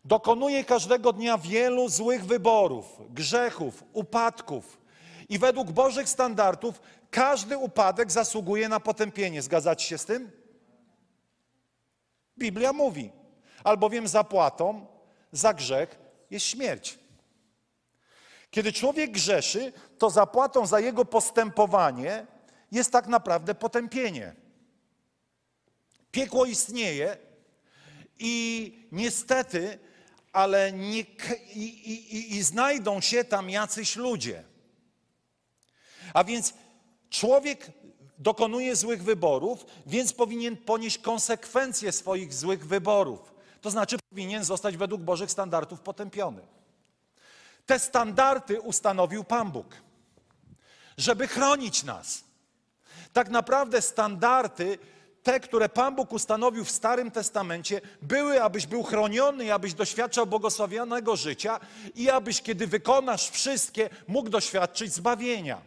Dokonuje 0.06 0.64
każdego 0.64 1.14
dnia 1.14 1.38
wielu 1.38 1.90
złych 1.90 2.26
wyborów, 2.26 2.86
grzechów, 3.10 3.84
upadków. 3.94 4.78
I 5.30 5.40
według 5.40 5.72
Bożych 5.72 6.10
standardów 6.10 6.82
każdy 7.12 7.58
upadek 7.58 8.12
zasługuje 8.12 8.70
na 8.70 8.80
potępienie. 8.80 9.42
Zgadzacie 9.42 9.86
się 9.86 9.98
z 9.98 10.06
tym? 10.06 10.32
Biblia 12.38 12.74
mówi, 12.74 13.12
albowiem 13.64 14.08
zapłatą 14.08 14.86
za 15.32 15.54
grzech 15.54 16.00
jest 16.32 16.46
śmierć. 16.46 17.00
Kiedy 18.52 18.74
człowiek 18.74 19.12
grzeszy, 19.12 19.74
to 19.98 20.10
zapłatą 20.10 20.66
za 20.66 20.80
jego 20.80 21.06
postępowanie 21.06 22.26
jest 22.72 22.92
tak 22.92 23.08
naprawdę 23.08 23.56
potępienie. 23.56 24.36
Piekło 26.12 26.46
istnieje 26.46 27.18
i 28.20 28.74
niestety 28.92 29.80
ale 30.34 30.72
nie, 30.72 31.00
i, 31.56 31.64
i, 31.92 32.36
i 32.36 32.44
znajdą 32.44 33.02
się 33.02 33.24
tam 33.24 33.50
jacyś 33.50 33.96
ludzie. 33.96 34.44
A 36.14 36.24
więc 36.24 36.54
człowiek 37.10 37.72
dokonuje 38.18 38.76
złych 38.76 39.04
wyborów, 39.04 39.66
więc 39.86 40.14
powinien 40.14 40.58
ponieść 40.58 40.98
konsekwencje 40.98 41.92
swoich 41.92 42.34
złych 42.34 42.68
wyborów. 42.68 43.34
To 43.62 43.72
znaczy 43.72 43.98
powinien 44.10 44.44
zostać 44.44 44.78
według 44.78 45.02
Bożych 45.02 45.32
standardów 45.32 45.80
potępiony. 45.80 46.42
Te 47.66 47.80
standardy 47.80 48.62
ustanowił 48.62 49.24
Pan 49.24 49.52
Bóg, 49.52 49.76
żeby 50.98 51.28
chronić 51.28 51.84
nas. 51.84 52.24
Tak 53.14 53.30
naprawdę 53.30 53.82
standardy 53.82 54.78
te, 55.24 55.40
które 55.40 55.70
Pan 55.70 55.96
Bóg 55.96 56.14
ustanowił 56.14 56.66
w 56.66 56.72
Starym 56.72 57.12
Testamencie, 57.12 57.82
były, 58.02 58.44
abyś 58.44 58.68
był 58.68 58.84
chroniony, 58.84 59.54
abyś 59.54 59.74
doświadczał 59.74 60.28
błogosławionego 60.28 61.16
życia 61.16 61.60
i 61.96 62.10
abyś, 62.10 62.42
kiedy 62.42 62.68
wykonasz 62.68 63.30
wszystkie, 63.30 63.90
mógł 64.08 64.30
doświadczyć 64.30 64.94
zbawienia. 64.94 65.62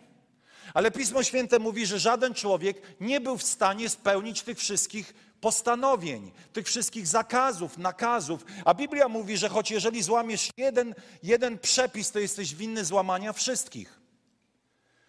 Ale 0.75 0.91
Pismo 0.91 1.23
Święte 1.23 1.59
mówi, 1.59 1.87
że 1.87 1.99
żaden 1.99 2.35
człowiek 2.35 2.83
nie 3.01 3.21
był 3.21 3.39
w 3.39 3.43
stanie 3.43 3.89
spełnić 3.89 4.43
tych 4.43 4.59
wszystkich 4.59 5.15
postanowień, 5.41 6.33
tych 6.53 6.67
wszystkich 6.67 7.07
zakazów, 7.07 7.79
nakazów. 7.79 8.45
A 8.65 8.75
Biblia 8.75 9.09
mówi, 9.09 9.37
że 9.37 9.49
choć 9.49 9.71
jeżeli 9.71 10.03
złamiesz 10.03 10.51
jeden, 10.57 10.95
jeden 11.23 11.59
przepis, 11.59 12.11
to 12.13 12.19
jesteś 12.19 12.55
winny 12.55 12.85
złamania 12.85 13.33
wszystkich. 13.33 14.01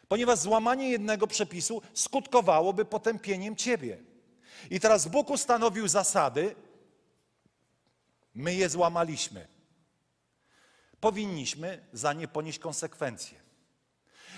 Ponieważ 0.08 0.40
złamanie 0.40 0.90
jednego 0.90 1.28
przepisu 1.28 1.82
skutkowałoby 1.94 2.86
potępieniem 2.86 3.56
ciebie. 3.56 4.13
I 4.70 4.80
teraz 4.80 5.08
Bóg 5.08 5.30
ustanowił 5.30 5.88
zasady, 5.88 6.56
my 8.36 8.56
je 8.56 8.70
złamaliśmy. 8.70 9.48
Powinniśmy 11.00 11.86
za 11.94 12.14
nie 12.14 12.28
ponieść 12.28 12.60
konsekwencje. 12.60 13.44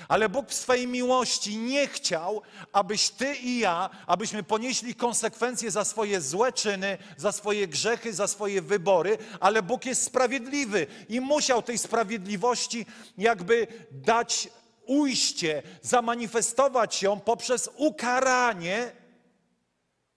Ale 0.08 0.30
Bóg 0.30 0.50
w 0.50 0.54
swojej 0.54 0.88
miłości 0.88 1.58
nie 1.58 1.88
chciał, 1.88 2.42
abyś 2.74 3.10
ty 3.10 3.36
i 3.36 3.60
ja, 3.60 3.90
abyśmy 4.08 4.44
ponieśli 4.44 4.96
konsekwencje 4.96 5.72
za 5.72 5.86
swoje 5.86 6.22
złe 6.22 6.54
czyny, 6.54 6.98
za 7.18 7.32
swoje 7.32 7.68
grzechy, 7.68 8.14
za 8.14 8.28
swoje 8.28 8.62
wybory, 8.62 9.18
ale 9.40 9.62
Bóg 9.62 9.86
jest 9.86 10.04
sprawiedliwy 10.04 10.88
i 11.10 11.22
musiał 11.22 11.62
tej 11.62 11.78
sprawiedliwości 11.78 12.86
jakby 13.18 13.68
dać 13.92 14.50
ujście, 14.86 15.64
zamanifestować 15.82 17.04
ją 17.04 17.20
poprzez 17.20 17.70
ukaranie 17.76 18.92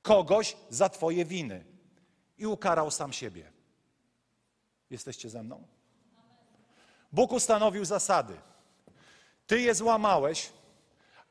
kogoś 0.09 0.57
za 0.71 0.89
Twoje 0.89 1.25
winy 1.25 1.65
i 2.39 2.47
ukarał 2.47 2.91
sam 2.91 3.13
siebie. 3.13 3.53
Jesteście 4.91 5.31
ze 5.31 5.43
mną? 5.43 5.67
Bóg 7.13 7.33
ustanowił 7.33 7.85
zasady. 7.85 8.41
Ty 9.47 9.61
je 9.61 9.75
złamałeś, 9.75 10.53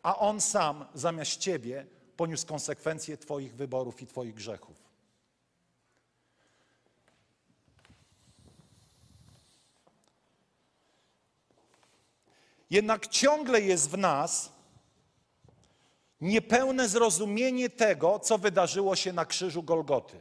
a 0.03 0.17
On 0.17 0.41
sam 0.41 0.85
zamiast 0.93 1.37
Ciebie 1.37 1.85
poniósł 2.17 2.47
konsekwencje 2.47 3.17
Twoich 3.17 3.55
wyborów 3.55 4.01
i 4.01 4.07
Twoich 4.07 4.33
grzechów. 4.33 4.87
Jednak 12.69 13.07
ciągle 13.07 13.61
jest 13.61 13.89
w 13.89 13.97
nas 13.97 14.56
niepełne 16.21 16.89
zrozumienie 16.89 17.69
tego, 17.69 18.19
co 18.19 18.37
wydarzyło 18.37 18.95
się 18.95 19.13
na 19.13 19.25
krzyżu 19.25 19.63
Golgoty. 19.63 20.19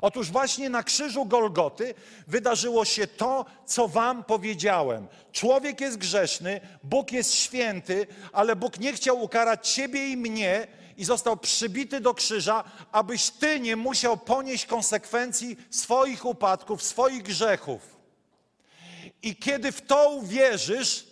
Otóż 0.00 0.30
właśnie 0.30 0.70
na 0.70 0.82
krzyżu 0.82 1.26
Golgoty 1.26 1.94
wydarzyło 2.26 2.84
się 2.84 3.06
to, 3.06 3.44
co 3.66 3.88
wam 3.88 4.24
powiedziałem. 4.24 5.08
Człowiek 5.32 5.80
jest 5.80 5.96
grzeszny, 5.96 6.60
Bóg 6.82 7.12
jest 7.12 7.34
święty, 7.34 8.06
ale 8.32 8.56
Bóg 8.56 8.80
nie 8.80 8.92
chciał 8.92 9.22
ukarać 9.22 9.68
ciebie 9.68 10.08
i 10.08 10.16
mnie 10.16 10.66
i 10.96 11.04
został 11.04 11.36
przybity 11.36 12.00
do 12.00 12.14
krzyża, 12.14 12.64
abyś 12.92 13.30
ty 13.30 13.60
nie 13.60 13.76
musiał 13.76 14.16
ponieść 14.16 14.66
konsekwencji 14.66 15.56
swoich 15.70 16.24
upadków, 16.24 16.82
swoich 16.82 17.22
grzechów. 17.22 17.98
I 19.22 19.36
kiedy 19.36 19.72
w 19.72 19.80
to 19.80 20.10
uwierzysz, 20.10 21.07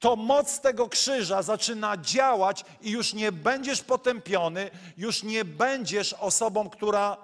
to 0.00 0.16
moc 0.16 0.60
tego 0.60 0.88
krzyża 0.88 1.42
zaczyna 1.42 1.96
działać 1.96 2.64
i 2.80 2.90
już 2.90 3.14
nie 3.14 3.32
będziesz 3.32 3.82
potępiony, 3.82 4.70
już 4.96 5.22
nie 5.22 5.44
będziesz 5.44 6.12
osobą, 6.12 6.70
która 6.70 7.16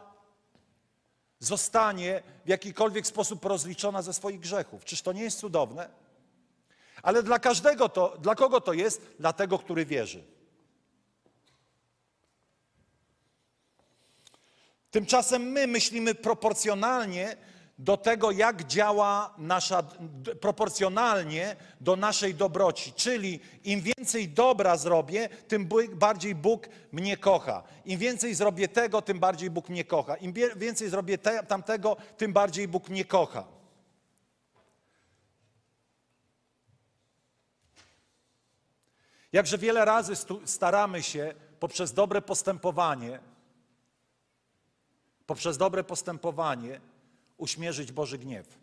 zostanie 1.38 2.22
w 2.44 2.48
jakikolwiek 2.48 3.06
sposób 3.06 3.44
rozliczona 3.44 4.02
ze 4.02 4.12
swoich 4.12 4.40
grzechów. 4.40 4.84
Czyż 4.84 5.02
to 5.02 5.12
nie 5.12 5.22
jest 5.22 5.38
cudowne? 5.38 5.88
Ale 7.02 7.22
dla 7.22 7.38
każdego 7.38 7.88
to, 7.88 8.16
dla 8.18 8.34
kogo 8.34 8.60
to 8.60 8.72
jest? 8.72 9.02
Dla 9.18 9.32
tego, 9.32 9.58
który 9.58 9.86
wierzy. 9.86 10.24
Tymczasem 14.90 15.42
my 15.42 15.66
myślimy 15.66 16.14
proporcjonalnie 16.14 17.36
do 17.78 17.96
tego, 17.96 18.30
jak 18.30 18.64
działa 18.64 19.34
nasza, 19.38 19.82
proporcjonalnie 20.40 21.56
do 21.80 21.96
naszej 21.96 22.34
dobroci. 22.34 22.92
Czyli 22.92 23.40
im 23.64 23.80
więcej 23.80 24.28
dobra 24.28 24.76
zrobię, 24.76 25.28
tym 25.48 25.68
bardziej 25.92 26.34
Bóg 26.34 26.68
mnie 26.92 27.16
kocha. 27.16 27.62
Im 27.84 27.98
więcej 27.98 28.34
zrobię 28.34 28.68
tego, 28.68 29.02
tym 29.02 29.18
bardziej 29.18 29.50
Bóg 29.50 29.68
mnie 29.68 29.84
kocha. 29.84 30.16
Im 30.16 30.32
więcej 30.56 30.90
zrobię 30.90 31.18
te, 31.18 31.44
tamtego, 31.44 31.96
tym 32.16 32.32
bardziej 32.32 32.68
Bóg 32.68 32.88
mnie 32.88 33.04
kocha. 33.04 33.44
Jakże 39.32 39.58
wiele 39.58 39.84
razy 39.84 40.12
staramy 40.44 41.02
się 41.02 41.34
poprzez 41.60 41.92
dobre 41.92 42.22
postępowanie, 42.22 43.20
poprzez 45.26 45.58
dobre 45.58 45.84
postępowanie 45.84 46.80
uśmierzyć 47.36 47.92
Boży 47.92 48.18
gniew. 48.18 48.58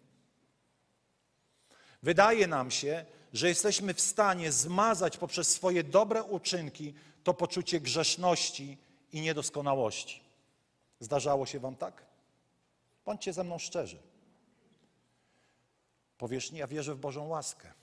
Wydaje 2.04 2.48
nam 2.48 2.72
się, 2.72 3.06
że 3.34 3.48
jesteśmy 3.48 3.94
w 3.94 4.02
stanie 4.02 4.52
zmazać 4.52 5.18
poprzez 5.18 5.50
swoje 5.50 5.84
dobre 5.84 6.24
uczynki 6.24 6.94
to 7.24 7.34
poczucie 7.34 7.80
grzeszności 7.80 8.78
i 9.12 9.22
niedoskonałości. 9.22 10.24
Zdarzało 11.00 11.46
się 11.46 11.60
Wam 11.60 11.76
tak? 11.76 12.06
Bądźcie 13.06 13.34
ze 13.34 13.44
mną 13.44 13.60
szczerzy. 13.60 14.00
Powiesz, 16.18 16.52
ja 16.52 16.68
wierzę 16.68 16.96
w 16.96 17.00
Bożą 17.00 17.28
łaskę. 17.28 17.74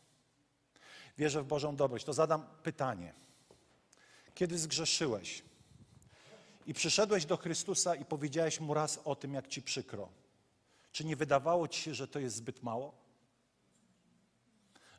Wierzę 1.19 1.43
w 1.43 1.47
Bożą 1.47 1.77
dobroć. 1.77 2.05
To 2.05 2.13
zadam 2.13 2.47
pytanie. 2.63 3.15
Kiedy 4.35 4.59
zgrzeszyłeś 4.59 5.43
i 6.67 6.75
przyszedłeś 6.75 7.27
do 7.27 7.37
Chrystusa 7.37 7.95
i 7.95 8.05
powiedziałeś 8.05 8.61
Mu 8.61 8.75
raz 8.75 9.01
o 9.05 9.17
tym, 9.17 9.35
jak 9.35 9.49
Ci 9.49 9.63
przykro, 9.63 10.09
czy 10.93 11.05
nie 11.05 11.17
wydawało 11.17 11.69
ci 11.69 11.83
się, 11.83 11.95
że 11.95 12.09
to 12.09 12.19
jest 12.19 12.37
zbyt 12.37 12.63
mało? 12.63 12.95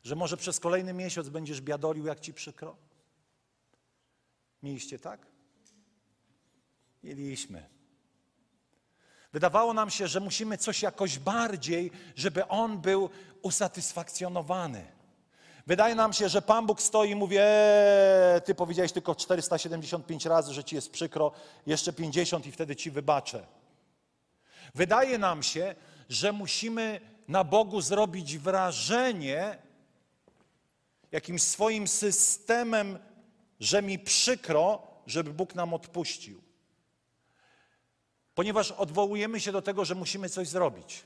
Że 0.04 0.16
może 0.16 0.36
przez 0.36 0.60
kolejny 0.60 0.92
miesiąc 0.92 1.28
będziesz 1.28 1.60
biadolił, 1.60 2.06
jak 2.06 2.20
ci 2.20 2.34
przykro? 2.34 2.76
Mieliście 4.62 4.98
tak? 4.98 5.26
Mieliśmy. 7.02 7.68
Wydawało 9.32 9.74
nam 9.74 9.90
się, 9.90 10.08
że 10.08 10.20
musimy 10.20 10.58
coś 10.58 10.82
jakoś 10.82 11.18
bardziej, 11.18 11.90
żeby 12.16 12.48
on 12.48 12.78
był 12.78 13.10
usatysfakcjonowany. 13.42 14.92
Wydaje 15.66 15.94
nam 15.94 16.12
się, 16.12 16.28
że 16.28 16.42
Pan 16.42 16.66
Bóg 16.66 16.82
stoi 16.82 17.10
i 17.10 17.14
mówi, 17.14 17.36
eee, 17.38 18.42
ty 18.44 18.54
powiedziałeś 18.54 18.92
tylko 18.92 19.14
475 19.14 20.26
razy, 20.26 20.54
że 20.54 20.64
ci 20.64 20.74
jest 20.74 20.90
przykro, 20.90 21.32
jeszcze 21.66 21.92
50 21.92 22.46
i 22.46 22.52
wtedy 22.52 22.76
ci 22.76 22.90
wybaczę. 22.90 23.46
Wydaje 24.74 25.18
nam 25.18 25.42
się, 25.42 25.74
że 26.08 26.32
musimy 26.32 27.00
na 27.28 27.44
Bogu 27.44 27.80
zrobić 27.80 28.38
wrażenie 28.38 29.58
jakimś 31.12 31.42
swoim 31.42 31.88
systemem, 31.88 32.98
że 33.60 33.82
mi 33.82 33.98
przykro, 33.98 34.82
żeby 35.06 35.32
Bóg 35.32 35.54
nam 35.54 35.74
odpuścił. 35.74 36.42
Ponieważ 38.34 38.70
odwołujemy 38.70 39.40
się 39.40 39.52
do 39.52 39.62
tego, 39.62 39.84
że 39.84 39.94
musimy 39.94 40.28
coś 40.28 40.48
zrobić. 40.48 41.02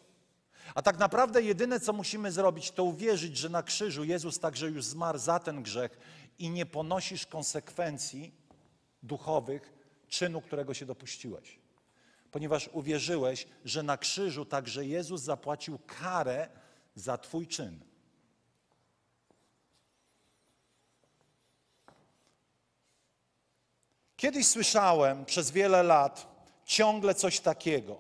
A 0.74 0.83
tak 0.83 0.98
naprawdę 0.98 1.42
jedyne, 1.42 1.81
co 1.81 1.92
musimy 1.92 2.33
zrobić, 2.33 2.70
to 2.70 2.85
uwierzyć, 2.85 3.37
że 3.37 3.48
na 3.48 3.62
krzyżu 3.62 4.05
Jezus 4.05 4.38
także 4.38 4.66
już 4.66 4.85
zmarł 4.85 5.18
za 5.18 5.38
ten 5.38 5.62
grzech 5.62 5.98
i 6.38 6.50
nie 6.50 6.66
ponosisz 6.66 7.26
konsekwencji 7.26 8.35
duchowych 9.02 9.72
czynu, 10.09 10.40
którego 10.40 10.74
się 10.74 10.87
dopuściłeś 10.87 11.65
ponieważ 12.37 12.68
uwierzyłeś, 12.72 13.46
że 13.64 13.83
na 13.83 13.96
krzyżu 13.99 14.44
także 14.44 14.87
Jezus 14.87 15.22
zapłacił 15.22 15.79
karę 15.87 16.49
za 16.94 17.18
Twój 17.18 17.46
czyn. 17.46 17.81
Kiedyś 24.16 24.46
słyszałem 24.46 25.25
przez 25.25 25.51
wiele 25.51 25.83
lat 25.83 26.27
ciągle 26.64 27.14
coś 27.14 27.40
takiego, 27.40 27.99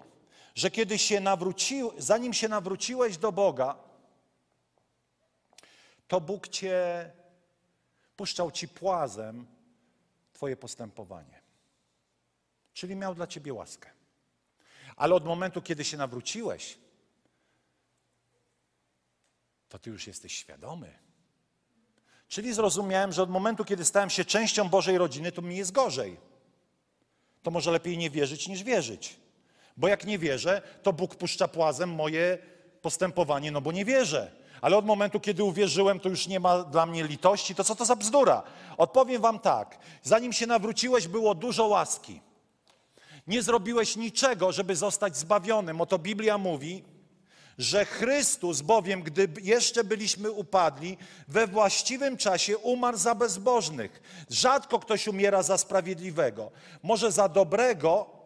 że 0.54 0.70
kiedy 0.70 0.98
się 0.98 1.20
nawrócił, 1.20 1.92
zanim 1.98 2.32
się 2.32 2.48
nawróciłeś 2.48 3.16
do 3.18 3.32
Boga, 3.32 3.78
to 6.08 6.20
Bóg 6.20 6.48
cię 6.48 7.10
puszczał 8.16 8.50
ci 8.50 8.68
płazem 8.68 9.46
Twoje 10.32 10.56
postępowanie. 10.56 11.42
Czyli 12.72 12.96
miał 12.96 13.14
dla 13.14 13.26
ciebie 13.26 13.54
łaskę. 13.54 13.95
Ale 14.96 15.14
od 15.14 15.24
momentu, 15.24 15.62
kiedy 15.62 15.84
się 15.84 15.96
nawróciłeś, 15.96 16.78
to 19.68 19.78
ty 19.78 19.90
już 19.90 20.06
jesteś 20.06 20.36
świadomy. 20.36 20.98
Czyli 22.28 22.54
zrozumiałem, 22.54 23.12
że 23.12 23.22
od 23.22 23.30
momentu, 23.30 23.64
kiedy 23.64 23.84
stałem 23.84 24.10
się 24.10 24.24
częścią 24.24 24.68
Bożej 24.68 24.98
rodziny, 24.98 25.32
to 25.32 25.42
mi 25.42 25.56
jest 25.56 25.72
gorzej. 25.72 26.16
To 27.42 27.50
może 27.50 27.70
lepiej 27.70 27.98
nie 27.98 28.10
wierzyć 28.10 28.48
niż 28.48 28.62
wierzyć. 28.62 29.16
Bo 29.76 29.88
jak 29.88 30.04
nie 30.04 30.18
wierzę, 30.18 30.62
to 30.82 30.92
Bóg 30.92 31.14
puszcza 31.14 31.48
płazem 31.48 31.94
moje 31.94 32.38
postępowanie, 32.82 33.50
no 33.50 33.60
bo 33.60 33.72
nie 33.72 33.84
wierzę. 33.84 34.32
Ale 34.60 34.76
od 34.76 34.86
momentu, 34.86 35.20
kiedy 35.20 35.44
uwierzyłem, 35.44 36.00
to 36.00 36.08
już 36.08 36.26
nie 36.26 36.40
ma 36.40 36.62
dla 36.62 36.86
mnie 36.86 37.04
litości. 37.04 37.54
To 37.54 37.64
co 37.64 37.74
to 37.74 37.84
za 37.84 37.96
bzdura? 37.96 38.42
Odpowiem 38.76 39.22
wam 39.22 39.38
tak. 39.38 39.78
Zanim 40.02 40.32
się 40.32 40.46
nawróciłeś, 40.46 41.08
było 41.08 41.34
dużo 41.34 41.66
łaski. 41.66 42.20
Nie 43.26 43.42
zrobiłeś 43.42 43.96
niczego, 43.96 44.52
żeby 44.52 44.76
zostać 44.76 45.16
zbawionym. 45.16 45.80
Oto 45.80 45.98
Biblia 45.98 46.38
mówi, 46.38 46.84
że 47.58 47.84
Chrystus 47.84 48.60
bowiem, 48.60 49.02
gdy 49.02 49.28
jeszcze 49.42 49.84
byliśmy 49.84 50.30
upadli, 50.30 50.96
we 51.28 51.46
właściwym 51.46 52.16
czasie 52.16 52.58
umarł 52.58 52.98
za 52.98 53.14
bezbożnych. 53.14 54.02
Rzadko 54.30 54.78
ktoś 54.78 55.08
umiera 55.08 55.42
za 55.42 55.58
sprawiedliwego. 55.58 56.50
Może 56.82 57.12
za 57.12 57.28
dobrego 57.28 58.16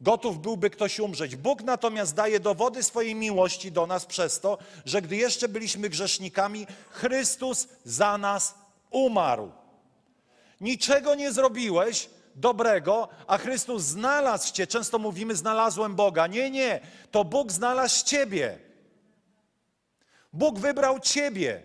gotów 0.00 0.42
byłby 0.42 0.70
ktoś 0.70 1.00
umrzeć. 1.00 1.36
Bóg 1.36 1.62
natomiast 1.62 2.14
daje 2.14 2.40
dowody 2.40 2.82
swojej 2.82 3.14
miłości 3.14 3.72
do 3.72 3.86
nas 3.86 4.06
przez 4.06 4.40
to, 4.40 4.58
że 4.84 5.02
gdy 5.02 5.16
jeszcze 5.16 5.48
byliśmy 5.48 5.88
grzesznikami, 5.88 6.66
Chrystus 6.90 7.68
za 7.84 8.18
nas 8.18 8.54
umarł. 8.90 9.52
Niczego 10.60 11.14
nie 11.14 11.32
zrobiłeś, 11.32 12.10
dobrego, 12.40 13.08
a 13.26 13.38
Chrystus 13.38 13.82
znalazł 13.82 14.52
cię. 14.52 14.66
Często 14.66 14.98
mówimy, 14.98 15.36
znalazłem 15.36 15.94
Boga. 15.94 16.26
Nie, 16.26 16.50
nie, 16.50 16.80
to 17.10 17.24
Bóg 17.24 17.52
znalazł 17.52 18.04
ciebie. 18.04 18.58
Bóg 20.32 20.58
wybrał 20.58 21.00
ciebie 21.00 21.62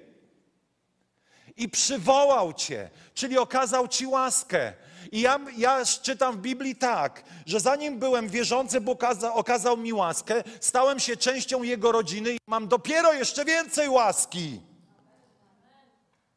i 1.57 1.69
przywołał 1.69 2.53
cię, 2.53 2.89
czyli 3.13 3.38
okazał 3.38 3.88
ci 3.88 4.07
łaskę. 4.07 4.73
I 5.12 5.21
ja, 5.21 5.39
ja 5.57 5.86
czytam 5.86 6.38
w 6.38 6.41
Biblii 6.41 6.75
tak, 6.75 7.23
że 7.45 7.59
zanim 7.59 7.99
byłem 7.99 8.29
wierzący, 8.29 8.81
Bóg 8.81 9.03
okazał, 9.33 9.77
mi 9.77 9.93
łaskę, 9.93 10.43
stałem 10.59 10.99
się 10.99 11.17
częścią 11.17 11.63
Jego 11.63 11.91
rodziny 11.91 12.33
i 12.33 12.38
mam 12.47 12.67
dopiero 12.67 13.13
jeszcze 13.13 13.45
więcej 13.45 13.89
łaski. 13.89 14.62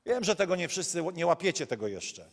Wiem, 0.06 0.24
że 0.24 0.36
tego 0.36 0.56
nie 0.56 0.68
wszyscy 0.68 1.04
nie 1.14 1.26
łapiecie 1.26 1.66
tego 1.66 1.88
jeszcze. 1.88 2.24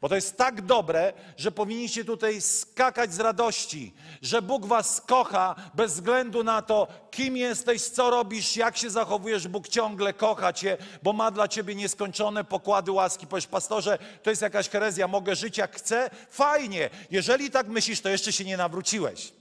Bo 0.00 0.08
to 0.08 0.14
jest 0.14 0.36
tak 0.36 0.62
dobre, 0.62 1.12
że 1.36 1.52
powinniście 1.52 2.04
tutaj 2.04 2.40
skakać 2.40 3.14
z 3.14 3.20
radości, 3.20 3.92
że 4.22 4.42
Bóg 4.42 4.66
was 4.66 5.00
kocha 5.00 5.54
bez 5.74 5.94
względu 5.94 6.44
na 6.44 6.62
to, 6.62 6.88
kim 7.10 7.36
jesteś, 7.36 7.82
co 7.82 8.10
robisz, 8.10 8.56
jak 8.56 8.76
się 8.76 8.90
zachowujesz. 8.90 9.48
Bóg 9.48 9.68
ciągle 9.68 10.12
kocha 10.12 10.52
cię, 10.52 10.76
bo 11.02 11.12
ma 11.12 11.30
dla 11.30 11.48
ciebie 11.48 11.74
nieskończone 11.74 12.44
pokłady 12.44 12.92
łaski. 12.92 13.26
Powiesz, 13.26 13.46
pastorze, 13.46 13.98
to 14.22 14.30
jest 14.30 14.42
jakaś 14.42 14.68
herezja, 14.68 15.08
mogę 15.08 15.36
żyć 15.36 15.58
jak 15.58 15.76
chcę? 15.76 16.10
Fajnie. 16.30 16.90
Jeżeli 17.10 17.50
tak 17.50 17.68
myślisz, 17.68 18.00
to 18.00 18.08
jeszcze 18.08 18.32
się 18.32 18.44
nie 18.44 18.56
nawróciłeś. 18.56 19.32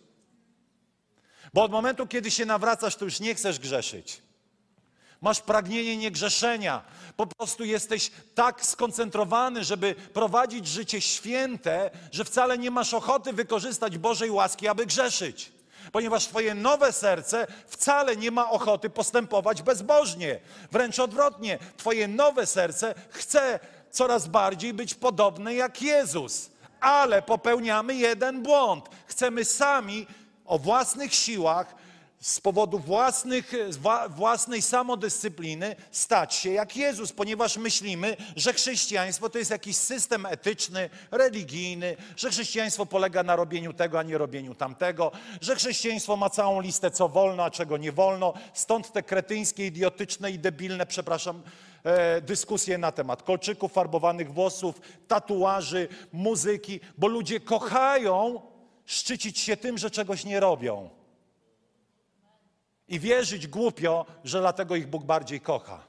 Bo 1.54 1.64
od 1.64 1.72
momentu, 1.72 2.08
kiedy 2.08 2.32
się 2.32 2.46
nawracasz, 2.46 2.96
to 2.96 3.06
już 3.06 3.20
nie 3.20 3.36
chcesz 3.36 3.60
grzeszyć. 3.60 4.27
Masz 5.22 5.42
pragnienie 5.42 5.98
niegrzeszenia. 5.98 6.82
Po 7.16 7.28
prostu 7.28 7.64
jesteś 7.64 8.12
tak 8.36 8.66
skoncentrowany, 8.66 9.64
żeby 9.64 9.96
prowadzić 10.14 10.68
życie 10.68 11.02
święte, 11.02 11.90
że 12.12 12.26
wcale 12.26 12.58
nie 12.58 12.72
masz 12.72 12.94
ochoty 12.94 13.34
wykorzystać 13.34 13.98
Bożej 13.98 14.32
łaski, 14.32 14.68
aby 14.68 14.86
grzeszyć. 14.86 15.52
Ponieważ 15.92 16.28
Twoje 16.28 16.56
nowe 16.56 16.94
serce 16.94 17.48
wcale 17.68 18.16
nie 18.16 18.32
ma 18.32 18.50
ochoty 18.50 18.90
postępować 18.90 19.62
bezbożnie. 19.62 20.40
Wręcz 20.72 21.00
odwrotnie, 21.00 21.60
Twoje 21.78 22.08
nowe 22.08 22.46
serce 22.46 22.96
chce 23.10 23.60
coraz 23.92 24.28
bardziej 24.28 24.74
być 24.74 24.94
podobne 24.94 25.56
jak 25.56 25.82
Jezus. 25.82 26.50
Ale 26.80 27.22
popełniamy 27.22 27.96
jeden 27.96 28.44
błąd. 28.44 28.86
Chcemy 29.06 29.46
sami 29.46 30.08
o 30.46 30.60
własnych 30.60 31.16
siłach 31.16 31.76
z 32.20 32.40
powodu 32.40 32.80
własnych, 32.80 33.54
własnej 34.10 34.62
samodyscypliny 34.62 35.76
stać 35.92 36.36
się 36.36 36.52
jak 36.52 36.78
Jezus, 36.78 37.12
ponieważ 37.12 37.58
myślimy, 37.58 38.18
że 38.36 38.54
chrześcijaństwo 38.54 39.30
to 39.30 39.38
jest 39.38 39.52
jakiś 39.52 39.78
system 39.78 40.26
etyczny, 40.26 40.90
religijny, 41.12 41.96
że 42.16 42.30
chrześcijaństwo 42.30 42.86
polega 42.86 43.24
na 43.24 43.36
robieniu 43.36 43.74
tego, 43.74 44.00
a 44.00 44.04
nie 44.04 44.18
robieniu 44.18 44.56
tamtego, 44.56 45.12
że 45.42 45.56
chrześcijaństwo 45.56 46.16
ma 46.16 46.30
całą 46.30 46.62
listę, 46.62 46.92
co 46.92 47.10
wolno, 47.10 47.44
a 47.44 47.52
czego 47.52 47.78
nie 47.78 47.92
wolno. 47.92 48.34
Stąd 48.54 48.92
te 48.92 49.04
kretyńskie, 49.04 49.66
idiotyczne 49.68 50.32
i 50.32 50.40
debilne, 50.40 50.86
przepraszam, 50.86 51.44
e, 51.84 52.22
dyskusje 52.22 52.78
na 52.78 52.92
temat 52.92 53.24
kolczyków, 53.24 53.74
farbowanych 53.74 54.34
włosów, 54.34 54.82
tatuaży, 55.08 55.88
muzyki, 56.14 56.80
bo 56.98 57.08
ludzie 57.08 57.40
kochają 57.40 58.42
szczycić 58.86 59.40
się 59.40 59.58
tym, 59.58 59.78
że 59.78 59.92
czegoś 59.92 60.26
nie 60.26 60.40
robią 60.40 60.98
i 62.88 63.00
wierzyć 63.00 63.48
głupio, 63.48 64.06
że 64.24 64.40
dlatego 64.40 64.76
ich 64.76 64.88
Bóg 64.88 65.04
bardziej 65.04 65.42
kocha. 65.42 65.84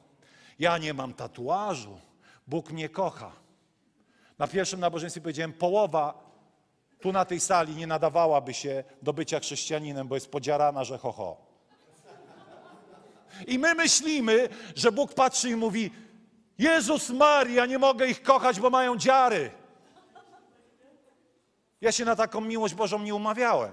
Ja 0.59 0.79
nie 0.79 0.95
mam 0.95 1.15
tatuażu, 1.15 2.01
Bóg 2.47 2.73
mnie 2.73 2.89
kocha. 2.89 3.33
Na 4.39 4.47
pierwszym 4.47 4.81
nabożeństwie 4.81 5.21
powiedziałem, 5.21 5.53
połowa 5.53 6.29
tu 7.01 7.13
na 7.13 7.25
tej 7.25 7.41
sali 7.41 7.77
nie 7.77 7.87
nadawałaby 7.87 8.55
się 8.55 8.85
do 9.03 9.13
bycia 9.13 9.41
chrześcijaninem, 9.41 10.09
bo 10.09 10.15
jest 10.15 10.31
podziarana, 10.31 10.85
że 10.85 10.99
ho, 10.99 11.13
ho. 11.13 11.37
I 13.47 13.59
my 13.59 13.75
myślimy, 13.75 14.49
że 14.77 14.93
Bóg 14.93 15.15
patrzy 15.15 15.51
i 15.51 15.57
mówi, 15.57 15.91
Jezus 16.59 17.11
Maria, 17.11 17.67
nie 17.67 17.79
mogę 17.79 18.07
ich 18.07 18.23
kochać, 18.23 18.61
bo 18.61 18.71
mają 18.71 18.97
dziary. 18.97 19.51
Ja 21.81 21.93
się 21.93 22.05
na 22.05 22.17
taką 22.17 22.41
miłość 22.41 22.75
Bożą 22.75 22.99
nie 22.99 23.15
umawiałem. 23.15 23.73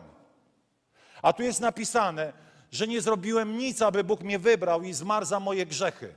A 1.22 1.34
tu 1.34 1.44
jest 1.44 1.60
napisane, 1.60 2.34
że 2.76 2.88
nie 2.88 3.02
zrobiłem 3.02 3.58
nic, 3.58 3.82
aby 3.82 4.04
Bóg 4.04 4.22
mnie 4.22 4.40
wybrał 4.40 4.84
i 4.84 4.94
zmarł 4.94 5.26
za 5.26 5.40
moje 5.40 5.66
grzechy. 5.66 6.16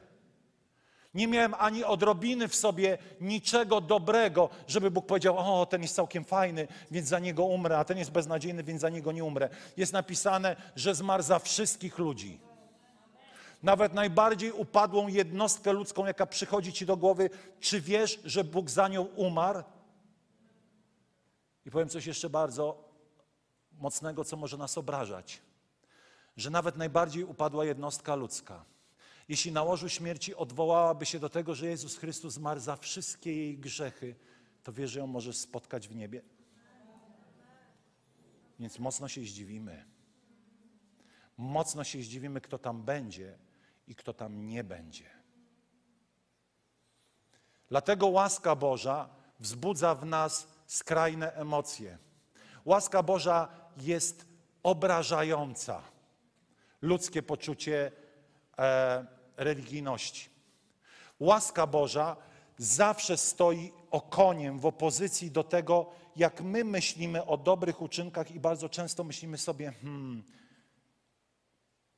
Nie 1.15 1.27
miałem 1.27 1.55
ani 1.59 1.85
odrobiny 1.85 2.49
w 2.49 2.55
sobie 2.55 2.99
niczego 3.21 3.81
dobrego, 3.81 4.49
żeby 4.67 4.91
Bóg 4.91 5.07
powiedział: 5.07 5.39
O, 5.39 5.67
ten 5.67 5.83
jest 5.83 5.95
całkiem 5.95 6.25
fajny, 6.25 6.69
więc 6.91 7.09
za 7.09 7.19
niego 7.19 7.45
umrę, 7.45 7.79
a 7.79 7.85
ten 7.85 7.99
jest 7.99 8.11
beznadziejny, 8.11 8.65
więc 8.65 8.81
za 8.81 8.89
niego 8.89 9.13
nie 9.13 9.25
umrę. 9.25 9.49
Jest 9.77 9.93
napisane, 9.93 10.57
że 10.77 10.95
zmarł 10.95 11.23
za 11.23 11.39
wszystkich 11.39 11.99
ludzi. 11.99 12.41
Nawet 13.63 13.95
najbardziej 13.95 14.53
upadłą 14.53 15.09
jednostkę 15.09 15.73
ludzką, 15.73 16.07
jaka 16.07 16.27
przychodzi 16.27 16.73
ci 16.73 16.87
do 16.87 16.97
głowy, 16.97 17.31
czy 17.61 17.81
wiesz, 17.81 18.21
że 18.25 18.45
Bóg 18.45 18.71
za 18.71 18.89
nią 18.89 19.03
umarł? 19.03 19.63
I 21.67 21.71
powiem 21.71 21.89
coś 21.89 22.07
jeszcze 22.07 22.31
bardzo 22.31 22.85
mocnego, 23.73 24.25
co 24.25 24.37
może 24.37 24.57
nas 24.57 24.79
obrażać 24.79 25.48
że 26.39 26.51
nawet 26.51 26.77
najbardziej 26.77 27.25
upadła 27.25 27.65
jednostka 27.65 28.15
ludzka, 28.15 28.65
jeśli 29.29 29.53
na 29.53 29.63
łożu 29.63 29.89
śmierci 29.89 30.35
odwołałaby 30.35 31.07
się 31.07 31.19
do 31.19 31.29
tego, 31.29 31.55
że 31.55 31.67
Jezus 31.67 31.97
Chrystus 31.97 32.35
zmarł 32.35 32.61
za 32.61 32.77
wszystkie 32.77 33.37
jej 33.37 33.59
grzechy, 33.59 34.15
to 34.63 34.73
wie, 34.73 34.89
że 34.89 34.99
ją 34.99 35.07
możesz 35.07 35.37
spotkać 35.37 35.89
w 35.89 35.97
niebie. 35.97 36.23
Więc 38.59 38.79
mocno 38.79 39.09
się 39.09 39.21
zdziwimy. 39.21 39.85
Mocno 41.37 41.85
się 41.85 42.03
zdziwimy, 42.03 42.41
kto 42.41 42.59
tam 42.59 42.83
będzie 42.83 43.39
i 43.87 43.95
kto 43.95 44.15
tam 44.15 44.49
nie 44.49 44.65
będzie. 44.65 45.11
Dlatego 47.69 48.07
łaska 48.07 48.57
Boża 48.57 49.09
wzbudza 49.41 49.95
w 49.95 50.07
nas 50.07 50.49
skrajne 50.67 51.33
emocje. 51.33 51.99
Łaska 52.65 53.03
Boża 53.03 53.49
jest 53.77 54.27
obrażająca 54.63 55.98
ludzkie 56.83 57.23
poczucie 57.23 57.93
e, 58.59 59.07
religijności. 59.37 60.29
Łaska 61.21 61.67
Boża 61.67 62.17
zawsze 62.59 63.17
stoi 63.17 63.73
okoniem 63.91 64.59
w 64.59 64.67
opozycji 64.67 65.31
do 65.31 65.45
tego, 65.45 65.91
jak 66.17 66.41
my 66.41 66.65
myślimy 66.65 67.25
o 67.27 67.37
dobrych 67.37 67.83
uczynkach 67.83 68.31
i 68.31 68.41
bardzo 68.41 68.69
często 68.69 69.05
myślimy 69.05 69.39
sobie, 69.39 69.73
hmm, 69.83 70.23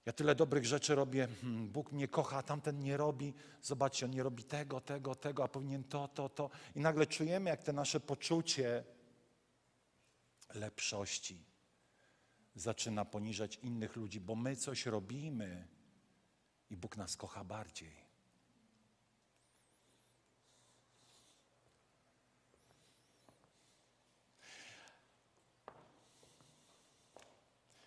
ja 0.06 0.12
tyle 0.12 0.34
dobrych 0.34 0.66
rzeczy 0.66 0.94
robię, 0.94 1.28
hmm, 1.40 1.68
Bóg 1.68 1.92
mnie 1.92 2.08
kocha, 2.08 2.36
a 2.36 2.42
tamten 2.42 2.80
nie 2.80 2.96
robi. 2.96 3.34
Zobaczcie, 3.62 4.06
on 4.06 4.12
nie 4.12 4.22
robi 4.22 4.44
tego, 4.44 4.80
tego, 4.80 5.14
tego, 5.14 5.44
a 5.44 5.48
powinien 5.48 5.84
to, 5.84 6.08
to, 6.08 6.28
to. 6.28 6.50
I 6.74 6.80
nagle 6.80 7.06
czujemy, 7.06 7.50
jak 7.50 7.62
te 7.62 7.72
nasze 7.72 8.00
poczucie 8.00 8.84
lepszości, 10.54 11.44
zaczyna 12.60 13.04
poniżać 13.04 13.56
innych 13.62 13.96
ludzi, 13.96 14.20
bo 14.20 14.34
my 14.34 14.56
coś 14.56 14.86
robimy 14.86 15.68
i 16.70 16.76
Bóg 16.76 16.96
nas 16.96 17.16
kocha 17.16 17.44
bardziej. 17.44 18.10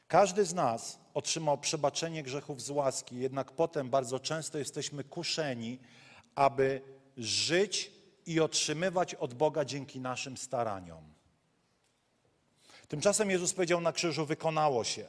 Każdy 0.08 0.46
z 0.46 0.54
nas 0.54 1.00
otrzymał 1.14 1.58
przebaczenie 1.58 2.24
grzechów 2.24 2.62
z 2.62 2.70
łaski, 2.70 3.16
jednak 3.16 3.52
potem 3.52 3.90
bardzo 3.90 4.20
często 4.20 4.58
jesteśmy 4.58 5.04
kuszeni, 5.04 5.80
aby 6.36 6.82
żyć 7.18 7.92
i 8.26 8.40
otrzymywać 8.40 9.16
od 9.16 9.34
Boga 9.34 9.66
dzięki 9.66 10.00
naszym 10.00 10.38
staraniom. 10.38 11.13
Tymczasem 12.88 13.30
Jezus 13.30 13.54
powiedział 13.54 13.82
na 13.82 13.92
krzyżu: 13.92 14.26
Wykonało 14.26 14.84
się. 14.84 15.08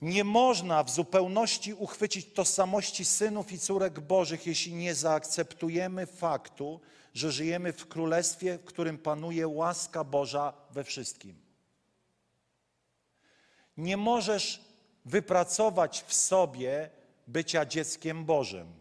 Nie 0.00 0.24
można 0.24 0.84
w 0.84 0.90
zupełności 0.90 1.74
uchwycić 1.74 2.32
tożsamości 2.32 3.04
synów 3.04 3.52
i 3.52 3.58
córek 3.58 4.00
Bożych, 4.00 4.46
jeśli 4.46 4.74
nie 4.74 4.94
zaakceptujemy 4.94 6.06
faktu, 6.06 6.80
że 7.14 7.32
żyjemy 7.32 7.72
w 7.72 7.88
królestwie, 7.88 8.58
w 8.58 8.64
którym 8.64 8.98
panuje 8.98 9.48
łaska 9.48 10.04
Boża 10.04 10.52
we 10.70 10.84
wszystkim. 10.84 11.36
Nie 13.76 13.96
możesz 13.96 14.64
wypracować 15.04 16.04
w 16.06 16.14
sobie 16.14 16.90
bycia 17.26 17.66
dzieckiem 17.66 18.24
Bożym. 18.24 18.72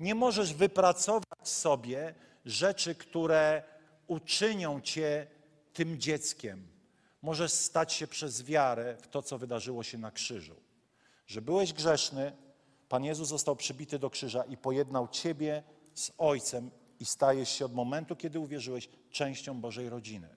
Nie 0.00 0.14
możesz 0.14 0.54
wypracować 0.54 1.48
sobie 1.48 2.14
rzeczy, 2.44 2.94
które 2.94 3.62
uczynią 4.14 4.80
cię 4.80 5.26
tym 5.72 6.00
dzieckiem. 6.00 6.68
Możesz 7.22 7.52
stać 7.52 7.92
się 7.92 8.06
przez 8.06 8.42
wiarę 8.42 8.96
w 9.02 9.08
to, 9.08 9.22
co 9.22 9.38
wydarzyło 9.38 9.82
się 9.82 9.98
na 9.98 10.10
krzyżu. 10.10 10.56
Że 11.26 11.42
byłeś 11.42 11.72
grzeszny, 11.72 12.32
Pan 12.88 13.04
Jezus 13.04 13.28
został 13.28 13.56
przybity 13.56 13.98
do 13.98 14.10
krzyża 14.10 14.44
i 14.44 14.56
pojednał 14.56 15.08
ciebie 15.08 15.62
z 15.94 16.12
Ojcem 16.18 16.70
i 17.00 17.04
stajesz 17.04 17.48
się 17.48 17.64
od 17.64 17.74
momentu, 17.74 18.16
kiedy 18.16 18.38
uwierzyłeś, 18.38 18.88
częścią 19.10 19.60
Bożej 19.60 19.88
rodziny. 19.88 20.28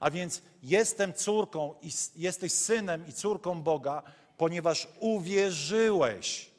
A 0.00 0.10
więc 0.10 0.42
jestem 0.62 1.14
córką 1.14 1.74
i 1.82 1.90
jesteś 2.16 2.52
synem 2.52 3.06
i 3.08 3.12
córką 3.12 3.62
Boga, 3.62 4.02
ponieważ 4.36 4.88
uwierzyłeś. 5.00 6.50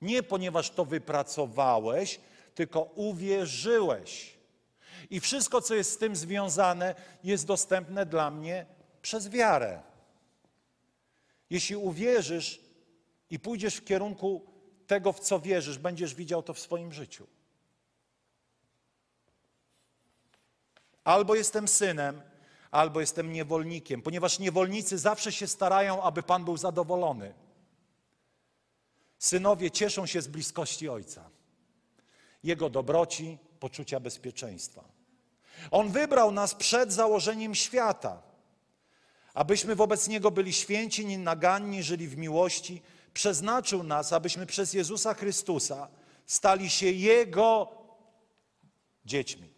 Nie 0.00 0.22
ponieważ 0.22 0.70
to 0.70 0.84
wypracowałeś, 0.84 2.20
tylko 2.54 2.82
uwierzyłeś. 2.82 4.38
I 5.10 5.20
wszystko, 5.20 5.60
co 5.60 5.74
jest 5.74 5.92
z 5.92 5.98
tym 5.98 6.16
związane, 6.16 6.94
jest 7.24 7.46
dostępne 7.46 8.06
dla 8.06 8.30
mnie 8.30 8.66
przez 9.02 9.28
wiarę. 9.28 9.82
Jeśli 11.50 11.76
uwierzysz 11.76 12.60
i 13.30 13.38
pójdziesz 13.38 13.76
w 13.76 13.84
kierunku 13.84 14.46
tego, 14.86 15.12
w 15.12 15.20
co 15.20 15.40
wierzysz, 15.40 15.78
będziesz 15.78 16.14
widział 16.14 16.42
to 16.42 16.54
w 16.54 16.60
swoim 16.60 16.92
życiu. 16.92 17.26
Albo 21.04 21.34
jestem 21.34 21.68
synem, 21.68 22.22
albo 22.70 23.00
jestem 23.00 23.32
niewolnikiem, 23.32 24.02
ponieważ 24.02 24.38
niewolnicy 24.38 24.98
zawsze 24.98 25.32
się 25.32 25.46
starają, 25.46 26.02
aby 26.02 26.22
Pan 26.22 26.44
był 26.44 26.56
zadowolony. 26.56 27.34
Synowie 29.18 29.70
cieszą 29.70 30.06
się 30.06 30.22
z 30.22 30.28
bliskości 30.28 30.88
Ojca, 30.88 31.30
Jego 32.44 32.70
dobroci, 32.70 33.38
poczucia 33.60 34.00
bezpieczeństwa. 34.00 34.84
On 35.70 35.90
wybrał 35.90 36.32
nas 36.32 36.54
przed 36.54 36.92
założeniem 36.92 37.54
świata, 37.54 38.22
abyśmy 39.34 39.74
wobec 39.76 40.08
Niego 40.08 40.30
byli 40.30 40.52
święci, 40.52 41.06
nienaganni, 41.06 41.82
żyli 41.82 42.08
w 42.08 42.16
miłości. 42.16 42.82
Przeznaczył 43.14 43.82
nas, 43.82 44.12
abyśmy 44.12 44.46
przez 44.46 44.72
Jezusa 44.72 45.14
Chrystusa 45.14 45.88
stali 46.26 46.70
się 46.70 46.86
Jego 46.90 47.72
dziećmi. 49.04 49.54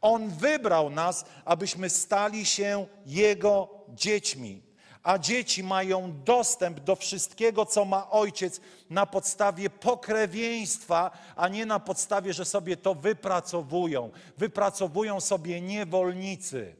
On 0.00 0.28
wybrał 0.28 0.90
nas, 0.90 1.24
abyśmy 1.44 1.90
stali 1.90 2.46
się 2.46 2.86
Jego 3.06 3.68
dziećmi. 3.88 4.62
A 5.04 5.18
dzieci 5.18 5.62
mają 5.62 6.22
dostęp 6.24 6.80
do 6.80 6.96
wszystkiego, 6.96 7.66
co 7.66 7.84
ma 7.84 8.10
ojciec 8.10 8.60
na 8.90 9.06
podstawie 9.06 9.70
pokrewieństwa, 9.70 11.10
a 11.36 11.48
nie 11.48 11.66
na 11.66 11.80
podstawie, 11.80 12.32
że 12.32 12.44
sobie 12.44 12.76
to 12.76 12.94
wypracowują. 12.94 14.10
Wypracowują 14.38 15.20
sobie 15.20 15.60
niewolnicy. 15.60 16.76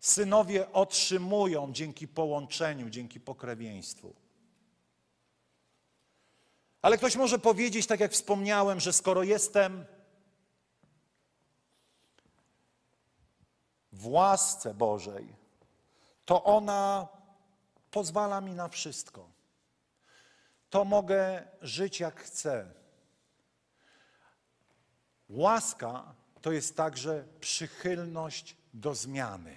Synowie 0.00 0.72
otrzymują 0.72 1.72
dzięki 1.72 2.08
połączeniu, 2.08 2.90
dzięki 2.90 3.20
pokrewieństwu. 3.20 4.14
Ale 6.82 6.98
ktoś 6.98 7.16
może 7.16 7.38
powiedzieć, 7.38 7.86
tak 7.86 8.00
jak 8.00 8.12
wspomniałem, 8.12 8.80
że 8.80 8.92
skoro 8.92 9.22
jestem 9.22 9.84
w 13.98 14.06
łasce 14.06 14.74
Bożej, 14.74 15.36
to 16.24 16.44
ona 16.44 17.08
pozwala 17.90 18.40
mi 18.40 18.52
na 18.52 18.68
wszystko. 18.68 19.30
To 20.70 20.84
mogę 20.84 21.48
żyć 21.62 22.00
jak 22.00 22.20
chcę. 22.20 22.74
Łaska 25.28 26.14
to 26.40 26.52
jest 26.52 26.76
także 26.76 27.24
przychylność 27.40 28.56
do 28.74 28.94
zmiany. 28.94 29.56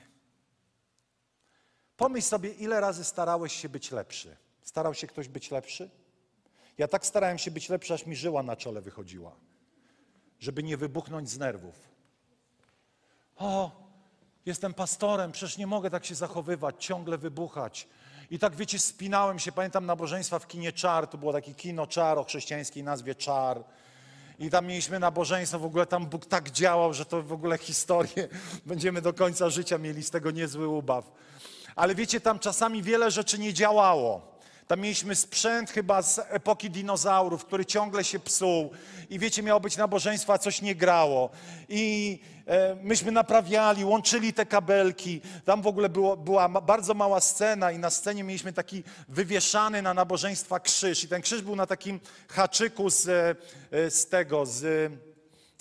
Pomyśl 1.97 2.27
sobie, 2.27 2.49
ile 2.49 2.80
razy 2.80 3.04
starałeś 3.04 3.54
się 3.54 3.69
być 3.69 3.91
lepszy. 3.91 4.38
Starał 4.62 4.93
się 4.93 5.08
ktoś 5.08 5.27
być 5.27 5.51
lepszy? 5.51 5.89
Ja 6.77 6.88
tak 6.88 7.06
starałem 7.06 7.38
się 7.38 7.51
być 7.51 7.69
lepszy, 7.69 7.93
aż 7.93 8.06
mi 8.06 8.15
żyła 8.15 8.43
na 8.43 8.56
czole 8.56 8.82
wychodziła, 8.82 9.36
żeby 10.39 10.63
nie 10.63 10.77
wybuchnąć 10.77 11.30
z 11.30 11.38
nerwów. 11.38 11.75
O, 13.36 13.81
jestem 14.45 14.73
pastorem, 14.73 15.32
przecież 15.32 15.58
nie 15.58 15.67
mogę 15.67 15.89
tak 15.89 16.06
się 16.06 16.15
zachowywać, 16.15 16.75
ciągle 16.86 17.17
wybuchać. 17.17 17.88
I 18.32 18.39
tak 18.39 18.56
wiecie, 18.56 18.80
spinałem 18.80 19.39
się, 19.39 19.51
pamiętam 19.51 19.86
nabożeństwa 19.86 20.39
w 20.39 20.47
kinie 20.47 20.71
Czar, 20.71 21.08
to 21.08 21.17
było 21.17 21.34
takie 21.34 21.54
kino 21.54 21.88
Czar 21.88 22.17
o 22.19 22.23
chrześcijańskiej 22.23 22.84
nazwie 22.84 23.15
Czar. 23.15 23.63
I 24.39 24.49
tam 24.49 24.67
mieliśmy 24.67 24.99
nabożeństwo, 24.99 25.60
w 25.60 25.65
ogóle 25.65 25.86
tam 25.86 26.06
Bóg 26.06 26.25
tak 26.25 26.51
działał, 26.51 26.93
że 26.93 27.06
to 27.06 27.23
w 27.23 27.34
ogóle 27.34 27.58
historię 27.58 28.27
będziemy 28.65 29.01
do 29.01 29.13
końca 29.13 29.49
życia 29.49 29.77
mieli 29.77 30.04
z 30.04 30.10
tego 30.10 30.32
niezły 30.32 30.67
ubaw. 30.67 31.12
Ale 31.75 31.95
wiecie, 31.95 32.21
tam 32.21 32.39
czasami 32.39 32.84
wiele 32.84 33.12
rzeczy 33.12 33.39
nie 33.39 33.54
działało. 33.54 34.32
Tam 34.67 34.80
mieliśmy 34.80 35.15
sprzęt 35.15 35.71
chyba 35.71 36.01
z 36.01 36.19
epoki 36.30 36.69
dinozaurów, 36.69 37.45
który 37.45 37.65
ciągle 37.65 38.04
się 38.04 38.19
psuł. 38.19 38.71
I 39.10 39.19
wiecie, 39.19 39.43
miało 39.43 39.60
być 39.60 39.77
nabożeństwo, 39.77 40.34
a 40.34 40.38
coś 40.38 40.62
nie 40.62 40.75
grało. 40.75 41.30
I 41.69 42.19
myśmy 42.84 43.12
naprawiali, 43.12 43.86
łączyli 43.86 44.34
te 44.34 44.46
kabelki. 44.46 45.22
Tam 45.46 45.62
w 45.62 45.68
ogóle 45.68 45.90
było, 45.90 46.18
była 46.18 46.50
bardzo 46.50 46.94
mała 46.94 47.20
scena 47.20 47.72
i 47.72 47.80
na 47.80 47.90
scenie 47.90 48.24
mieliśmy 48.24 48.54
taki 48.54 48.84
wywieszany 49.08 49.82
na 49.82 49.94
nabożeństwa 49.94 50.60
krzyż. 50.60 51.04
I 51.04 51.08
ten 51.08 51.22
krzyż 51.22 51.42
był 51.42 51.56
na 51.56 51.68
takim 51.68 52.00
haczyku 52.30 52.90
z, 52.90 53.08
e, 53.72 53.92
z 53.92 54.08
tego, 54.08 54.46
z 54.46 54.92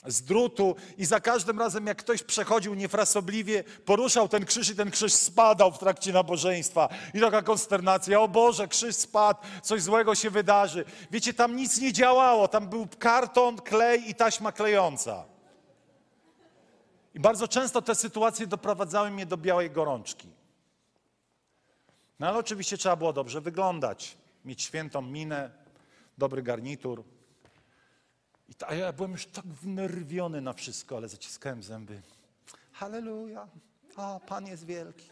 z 0.07 0.22
drutu 0.22 0.76
i 0.98 1.05
za 1.05 1.20
każdym 1.20 1.59
razem, 1.59 1.87
jak 1.87 1.98
ktoś 1.98 2.22
przechodził 2.22 2.74
niefrasobliwie, 2.74 3.64
poruszał 3.85 4.29
ten 4.29 4.44
krzyż 4.44 4.70
i 4.70 4.76
ten 4.76 4.90
krzyż 4.90 5.12
spadał 5.12 5.72
w 5.72 5.79
trakcie 5.79 6.12
nabożeństwa. 6.12 6.88
I 7.14 7.20
taka 7.20 7.42
konsternacja, 7.42 8.20
o 8.20 8.29
Boże, 8.29 8.68
krzyż 8.68 8.96
spadł, 8.96 9.40
coś 9.62 9.83
złego 9.83 10.14
się 10.14 10.31
wydarzy. 10.31 10.85
Wiecie, 11.11 11.35
tam 11.35 11.57
nic 11.57 11.81
nie 11.81 11.92
działało, 11.92 12.48
tam 12.48 12.68
był 12.68 12.88
karton, 12.98 13.57
klej 13.57 14.11
i 14.11 14.14
taśma 14.14 14.53
klejąca. 14.53 15.29
I 17.14 17.20
bardzo 17.20 17.48
często 17.48 17.82
te 17.82 17.94
sytuacje 17.94 18.46
doprowadzały 18.46 19.10
mnie 19.10 19.26
do 19.26 19.36
białej 19.36 19.70
gorączki. 19.70 20.28
No 22.18 22.28
ale 22.28 22.38
oczywiście 22.38 22.78
trzeba 22.78 22.96
było 22.96 23.12
dobrze 23.12 23.40
wyglądać, 23.40 24.16
mieć 24.44 24.62
świętą 24.62 25.02
minę, 25.02 25.50
dobry 26.18 26.42
garnitur. 26.42 27.04
I 28.48 28.54
ta, 28.54 28.74
ja 28.74 28.92
byłem 28.92 29.12
już 29.12 29.26
tak 29.26 29.46
wnerwiony 29.46 30.40
na 30.40 30.52
wszystko, 30.52 30.96
ale 30.96 31.08
zaciskałem 31.08 31.62
zęby. 31.62 32.02
Halleluja, 32.72 33.48
a 33.96 34.20
Pan 34.26 34.46
jest 34.46 34.64
wielki. 34.64 35.10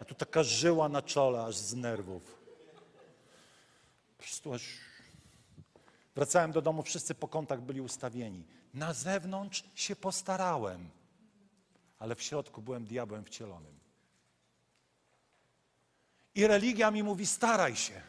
A 0.00 0.04
tu 0.04 0.14
taka 0.14 0.42
żyła 0.42 0.88
na 0.88 1.02
czole, 1.02 1.44
aż 1.44 1.56
z 1.56 1.74
nerwów. 1.74 2.38
Po 4.16 4.22
prostu 4.22 4.54
aż... 4.54 4.62
Wracałem 6.14 6.52
do 6.52 6.62
domu, 6.62 6.82
wszyscy 6.82 7.14
po 7.14 7.28
kątach 7.28 7.60
byli 7.60 7.80
ustawieni. 7.80 8.44
Na 8.74 8.92
zewnątrz 8.92 9.64
się 9.74 9.96
postarałem, 9.96 10.90
ale 12.02 12.14
w 12.14 12.22
środku 12.22 12.62
byłem 12.62 12.84
diabłem 12.84 13.24
wcielonym. 13.24 13.78
I 16.34 16.46
religia 16.46 16.90
mi 16.90 17.02
mówi: 17.02 17.26
staraj 17.26 17.76
się. 17.76 18.02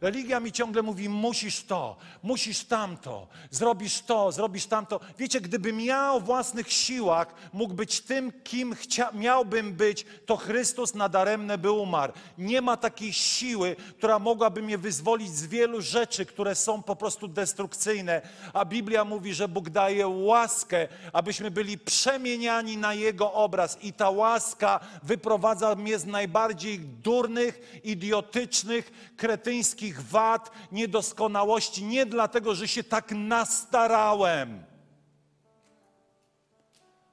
Religia 0.00 0.40
mi 0.40 0.52
ciągle 0.52 0.82
mówi: 0.82 1.08
musisz 1.08 1.64
to, 1.64 1.96
musisz 2.22 2.64
tamto, 2.64 3.26
zrobisz 3.50 4.00
to, 4.00 4.32
zrobisz 4.32 4.66
tamto. 4.66 5.00
Wiecie, 5.18 5.40
gdybym 5.40 5.80
ja 5.80 6.12
o 6.12 6.20
własnych 6.20 6.72
siłach 6.72 7.34
mógł 7.52 7.74
być 7.74 8.00
tym, 8.00 8.32
kim 8.44 8.74
chcia, 8.74 9.10
miałbym 9.12 9.72
być, 9.72 10.06
to 10.26 10.36
Chrystus 10.36 10.94
nadaremne 10.94 11.58
by 11.58 11.70
umarł. 11.70 12.12
Nie 12.38 12.62
ma 12.62 12.76
takiej 12.76 13.12
siły, 13.12 13.76
która 13.98 14.18
mogłaby 14.18 14.62
mnie 14.62 14.78
wyzwolić 14.78 15.30
z 15.30 15.46
wielu 15.46 15.80
rzeczy, 15.80 16.26
które 16.26 16.54
są 16.54 16.82
po 16.82 16.96
prostu 16.96 17.28
destrukcyjne. 17.28 18.22
A 18.52 18.64
Biblia 18.64 19.04
mówi, 19.04 19.34
że 19.34 19.48
Bóg 19.48 19.70
daje 19.70 20.08
łaskę, 20.08 20.88
abyśmy 21.12 21.50
byli 21.50 21.78
przemieniani 21.78 22.76
na 22.76 22.94
Jego 22.94 23.32
obraz. 23.32 23.78
I 23.82 23.92
ta 23.92 24.10
łaska 24.10 24.80
wyprowadza 25.02 25.74
mnie 25.74 25.98
z 25.98 26.06
najbardziej 26.06 26.78
durnych, 26.80 27.80
idiotycznych, 27.84 29.12
kretyńskich 29.16 29.85
wszystkich 29.86 30.10
wad, 30.10 30.50
niedoskonałości, 30.72 31.84
nie 31.84 32.06
dlatego, 32.06 32.54
że 32.54 32.68
się 32.68 32.84
tak 32.84 33.10
nastarałem, 33.12 34.64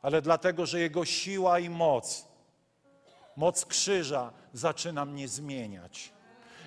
ale 0.02 0.22
dlatego, 0.22 0.66
że 0.66 0.80
Jego 0.80 1.06
siła 1.06 1.60
i 1.60 1.70
moc, 1.70 2.28
moc 3.36 3.66
krzyża 3.66 4.32
zaczyna 4.54 5.06
mnie 5.06 5.28
zmieniać. 5.28 6.14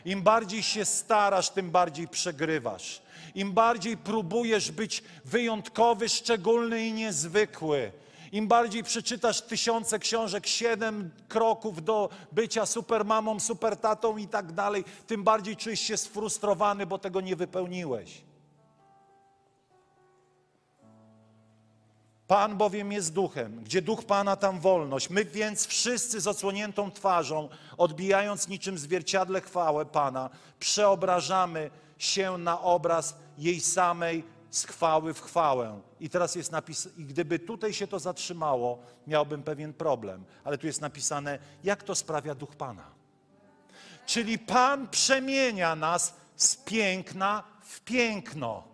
Im 0.04 0.22
bardziej 0.22 0.62
się 0.62 0.84
starasz, 0.84 1.50
tym 1.50 1.70
bardziej 1.70 2.08
przegrywasz. 2.08 3.02
Im 3.34 3.52
bardziej 3.52 3.96
próbujesz 3.96 4.70
być 4.70 5.02
wyjątkowy, 5.24 6.08
szczególny 6.08 6.86
i 6.86 6.92
niezwykły, 6.92 7.92
im 8.32 8.48
bardziej 8.48 8.82
przeczytasz 8.82 9.42
tysiące 9.42 9.98
książek, 9.98 10.46
siedem 10.46 11.10
kroków 11.28 11.84
do 11.84 12.08
bycia 12.32 12.66
supermamą, 12.66 13.40
supertatą 13.40 14.16
i 14.16 14.28
tak 14.28 14.52
dalej, 14.52 14.84
tym 15.06 15.24
bardziej 15.24 15.56
czujesz 15.56 15.80
się 15.80 15.96
sfrustrowany, 15.96 16.86
bo 16.86 16.98
tego 16.98 17.20
nie 17.20 17.36
wypełniłeś. 17.36 18.22
Pan 22.26 22.56
bowiem 22.56 22.92
jest 22.92 23.12
duchem, 23.12 23.64
gdzie 23.64 23.82
duch 23.82 24.04
Pana, 24.04 24.36
tam 24.36 24.60
wolność. 24.60 25.10
My 25.10 25.24
więc 25.24 25.66
wszyscy 25.66 26.20
z 26.20 26.26
odsłoniętą 26.26 26.90
twarzą, 26.90 27.48
odbijając 27.78 28.48
niczym 28.48 28.78
zwierciadle 28.78 29.40
chwałę 29.40 29.86
Pana, 29.86 30.30
przeobrażamy 30.58 31.70
się 31.98 32.38
na 32.38 32.60
obraz 32.60 33.16
jej 33.38 33.60
samej 33.60 34.24
z 34.50 34.64
chwały 34.64 35.14
w 35.14 35.20
chwałę. 35.20 35.80
I 36.00 36.10
teraz 36.10 36.34
jest 36.34 36.52
napisane, 36.52 36.94
i 36.96 37.04
gdyby 37.04 37.38
tutaj 37.38 37.72
się 37.72 37.86
to 37.86 37.98
zatrzymało, 37.98 38.78
miałbym 39.06 39.42
pewien 39.42 39.72
problem. 39.74 40.24
Ale 40.44 40.58
tu 40.58 40.66
jest 40.66 40.80
napisane, 40.80 41.38
jak 41.64 41.82
to 41.82 41.94
sprawia 41.94 42.34
duch 42.34 42.56
Pana. 42.56 42.84
Czyli 44.06 44.38
Pan 44.38 44.88
przemienia 44.88 45.76
nas 45.76 46.14
z 46.36 46.56
piękna 46.56 47.42
w 47.62 47.80
piękno. 47.80 48.64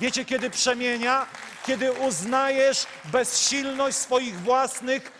Wiecie, 0.00 0.24
kiedy 0.24 0.50
przemienia? 0.50 1.26
Kiedy 1.66 1.92
uznajesz 1.92 2.86
bezsilność 3.04 3.96
swoich 3.96 4.40
własnych 4.40 5.12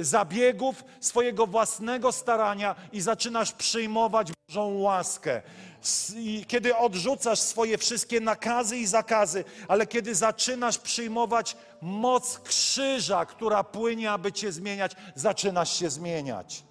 zabiegów, 0.00 0.84
swojego 1.00 1.46
własnego 1.46 2.12
starania 2.12 2.74
i 2.92 3.00
zaczynasz 3.00 3.52
przyjmować 3.52 4.32
Bożą 4.48 4.78
łaskę 4.78 5.42
kiedy 6.48 6.76
odrzucasz 6.76 7.40
swoje 7.40 7.78
wszystkie 7.78 8.20
nakazy 8.20 8.76
i 8.76 8.86
zakazy, 8.86 9.44
ale 9.68 9.86
kiedy 9.86 10.14
zaczynasz 10.14 10.78
przyjmować 10.78 11.56
moc 11.82 12.38
krzyża, 12.38 13.26
która 13.26 13.64
płynie, 13.64 14.10
aby 14.10 14.32
cię 14.32 14.52
zmieniać, 14.52 14.92
zaczynasz 15.14 15.78
się 15.78 15.90
zmieniać. 15.90 16.64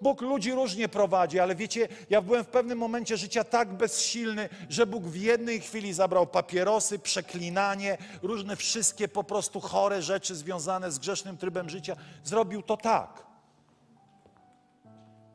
Bóg 0.00 0.20
ludzi 0.20 0.52
różnie 0.52 0.88
prowadzi, 0.88 1.40
ale 1.40 1.54
wiecie, 1.54 1.88
ja 2.10 2.22
byłem 2.22 2.44
w 2.44 2.48
pewnym 2.48 2.78
momencie 2.78 3.16
życia 3.16 3.44
tak 3.44 3.74
bezsilny, 3.74 4.48
że 4.68 4.86
Bóg 4.86 5.04
w 5.04 5.16
jednej 5.16 5.60
chwili 5.60 5.92
zabrał 5.92 6.26
papierosy, 6.26 6.98
przeklinanie, 6.98 7.98
różne 8.22 8.56
wszystkie 8.56 9.08
po 9.08 9.24
prostu 9.24 9.60
chore 9.60 10.02
rzeczy 10.02 10.34
związane 10.34 10.92
z 10.92 10.98
grzesznym 10.98 11.36
trybem 11.36 11.70
życia. 11.70 11.96
Zrobił 12.24 12.62
to 12.62 12.76
tak. 12.76 13.26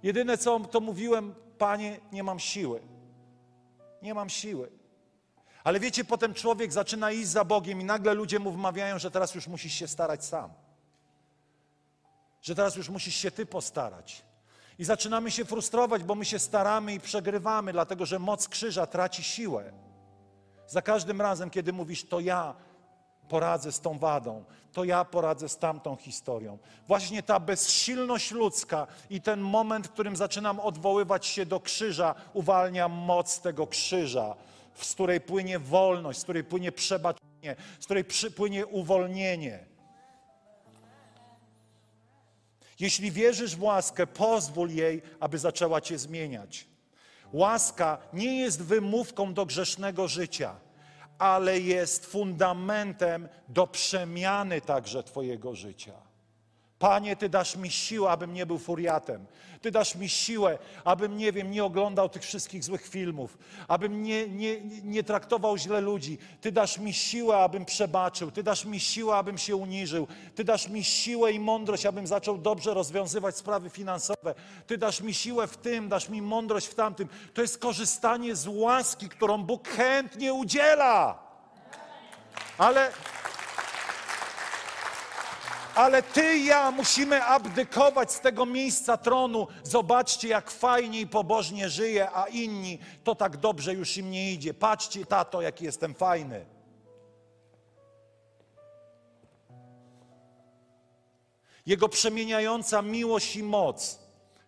Jedyne 0.04 0.38
co 0.38 0.60
to 0.60 0.80
mówiłem, 0.80 1.36
Panie, 1.58 2.00
nie 2.12 2.24
mam 2.24 2.40
siły. 2.40 2.82
Nie 4.02 4.14
mam 4.14 4.30
siły. 4.30 4.72
Ale 5.64 5.80
wiecie, 5.80 6.04
potem 6.04 6.34
człowiek 6.34 6.74
zaczyna 6.74 7.12
iść 7.12 7.28
za 7.28 7.46
Bogiem 7.46 7.82
i 7.82 7.84
nagle 7.84 8.14
ludzie 8.14 8.40
mu 8.40 8.52
wmawiają, 8.52 9.00
że 9.00 9.12
teraz 9.12 9.36
już 9.36 9.48
musisz 9.48 9.74
się 9.74 9.88
starać 9.88 10.26
sam. 10.26 10.54
Że 12.42 12.56
teraz 12.56 12.76
już 12.76 12.90
musisz 12.90 13.16
się 13.16 13.32
ty 13.32 13.46
postarać. 13.46 14.31
I 14.82 14.86
zaczynamy 14.86 15.32
się 15.32 15.46
frustrować, 15.46 16.04
bo 16.04 16.16
my 16.16 16.26
się 16.26 16.40
staramy 16.40 16.94
i 16.94 17.00
przegrywamy, 17.00 17.74
dlatego 17.74 18.06
że 18.06 18.20
moc 18.20 18.48
krzyża 18.48 18.88
traci 18.88 19.24
siłę. 19.24 19.72
Za 20.68 20.82
każdym 20.82 21.22
razem, 21.22 21.50
kiedy 21.50 21.74
mówisz, 21.74 22.08
to 22.08 22.20
ja 22.20 22.56
poradzę 23.30 23.72
z 23.72 23.80
tą 23.80 24.00
wadą, 24.00 24.46
to 24.74 24.84
ja 24.84 25.06
poradzę 25.06 25.50
z 25.50 25.58
tamtą 25.58 25.96
historią. 25.96 26.58
Właśnie 26.88 27.24
ta 27.24 27.40
bezsilność 27.40 28.32
ludzka 28.32 28.88
i 29.10 29.22
ten 29.22 29.42
moment, 29.42 29.88
w 29.88 29.92
którym 29.92 30.16
zaczynam 30.16 30.60
odwoływać 30.60 31.26
się 31.26 31.46
do 31.46 31.60
krzyża, 31.60 32.16
uwalnia 32.34 32.88
moc 32.88 33.42
tego 33.42 33.68
krzyża, 33.68 34.36
z 34.76 34.94
której 34.94 35.22
płynie 35.22 35.60
wolność, 35.60 36.20
z 36.20 36.24
której 36.24 36.44
płynie 36.44 36.72
przebaczenie, 36.72 37.56
z 37.80 37.86
której 37.86 38.06
płynie 38.36 38.66
uwolnienie. 38.66 39.71
Jeśli 42.82 43.12
wierzysz 43.12 43.56
w 43.56 43.64
łaskę, 43.64 44.08
pozwól 44.08 44.70
jej, 44.70 45.02
aby 45.20 45.38
zaczęła 45.38 45.82
cię 45.82 45.98
zmieniać. 45.98 46.68
Łaska 47.34 47.98
nie 48.14 48.40
jest 48.40 48.62
wymówką 48.64 49.34
do 49.34 49.46
grzesznego 49.46 50.08
życia, 50.08 50.56
ale 51.18 51.60
jest 51.60 52.06
fundamentem 52.06 53.30
do 53.50 53.68
przemiany 53.68 54.62
także 54.62 55.04
Twojego 55.04 55.56
życia. 55.56 56.11
Panie, 56.82 57.16
Ty 57.16 57.30
dasz 57.30 57.56
mi 57.56 57.72
siłę, 57.72 58.10
abym 58.10 58.34
nie 58.34 58.46
był 58.46 58.60
furiatem. 58.60 59.26
Ty 59.62 59.72
dasz 59.72 59.96
mi 59.96 60.10
siłę, 60.10 60.58
abym, 60.84 61.18
nie 61.18 61.32
wiem, 61.32 61.52
nie 61.52 61.64
oglądał 61.64 62.10
tych 62.10 62.22
wszystkich 62.22 62.64
złych 62.64 62.88
filmów, 62.88 63.38
abym 63.68 64.04
nie, 64.04 64.28
nie, 64.28 64.62
nie 64.84 65.04
traktował 65.04 65.58
źle 65.58 65.82
ludzi. 65.82 66.18
Ty 66.42 66.52
dasz 66.52 66.78
mi 66.78 66.94
siłę, 66.94 67.38
abym 67.38 67.66
przebaczył. 67.66 68.32
Ty 68.32 68.44
dasz 68.44 68.66
mi 68.66 68.80
siłę, 68.80 69.16
abym 69.16 69.38
się 69.38 69.56
uniżył. 69.56 70.08
Ty 70.36 70.44
dasz 70.44 70.68
mi 70.68 70.84
siłę 70.84 71.32
i 71.32 71.40
mądrość, 71.40 71.86
abym 71.86 72.08
zaczął 72.08 72.38
dobrze 72.38 72.74
rozwiązywać 72.74 73.38
sprawy 73.38 73.70
finansowe. 73.70 74.36
Ty 74.68 74.78
dasz 74.78 75.02
mi 75.02 75.14
siłę 75.14 75.48
w 75.48 75.58
tym, 75.58 75.90
dasz 75.90 76.10
mi 76.10 76.22
mądrość 76.22 76.68
w 76.68 76.76
tamtym. 76.76 77.10
To 77.34 77.42
jest 77.42 77.58
korzystanie 77.58 78.36
z 78.36 78.48
łaski, 78.48 79.10
którą 79.10 79.44
Bóg 79.44 79.68
chętnie 79.68 80.34
udziela. 80.34 81.20
Ale 82.58 82.92
ale 85.76 86.04
ty 86.04 86.38
i 86.38 86.46
ja 86.46 86.72
musimy 86.72 87.24
abdykować 87.24 88.12
z 88.12 88.20
tego 88.20 88.46
miejsca 88.46 88.98
tronu. 88.98 89.48
Zobaczcie, 89.64 90.28
jak 90.28 90.52
fajnie 90.52 91.00
i 91.02 91.08
pobożnie 91.08 91.70
żyje, 91.70 92.12
a 92.12 92.28
inni 92.28 92.80
to 93.04 93.16
tak 93.16 93.38
dobrze 93.38 93.74
już 93.74 93.98
im 93.98 94.12
nie 94.12 94.32
idzie. 94.32 94.54
Patrzcie, 94.54 95.06
tato, 95.06 95.42
jaki 95.42 95.66
jestem 95.66 95.94
fajny. 95.94 96.46
Jego 101.66 101.90
przemieniająca 101.90 102.82
miłość 102.82 103.36
i 103.36 103.44
moc 103.44 104.00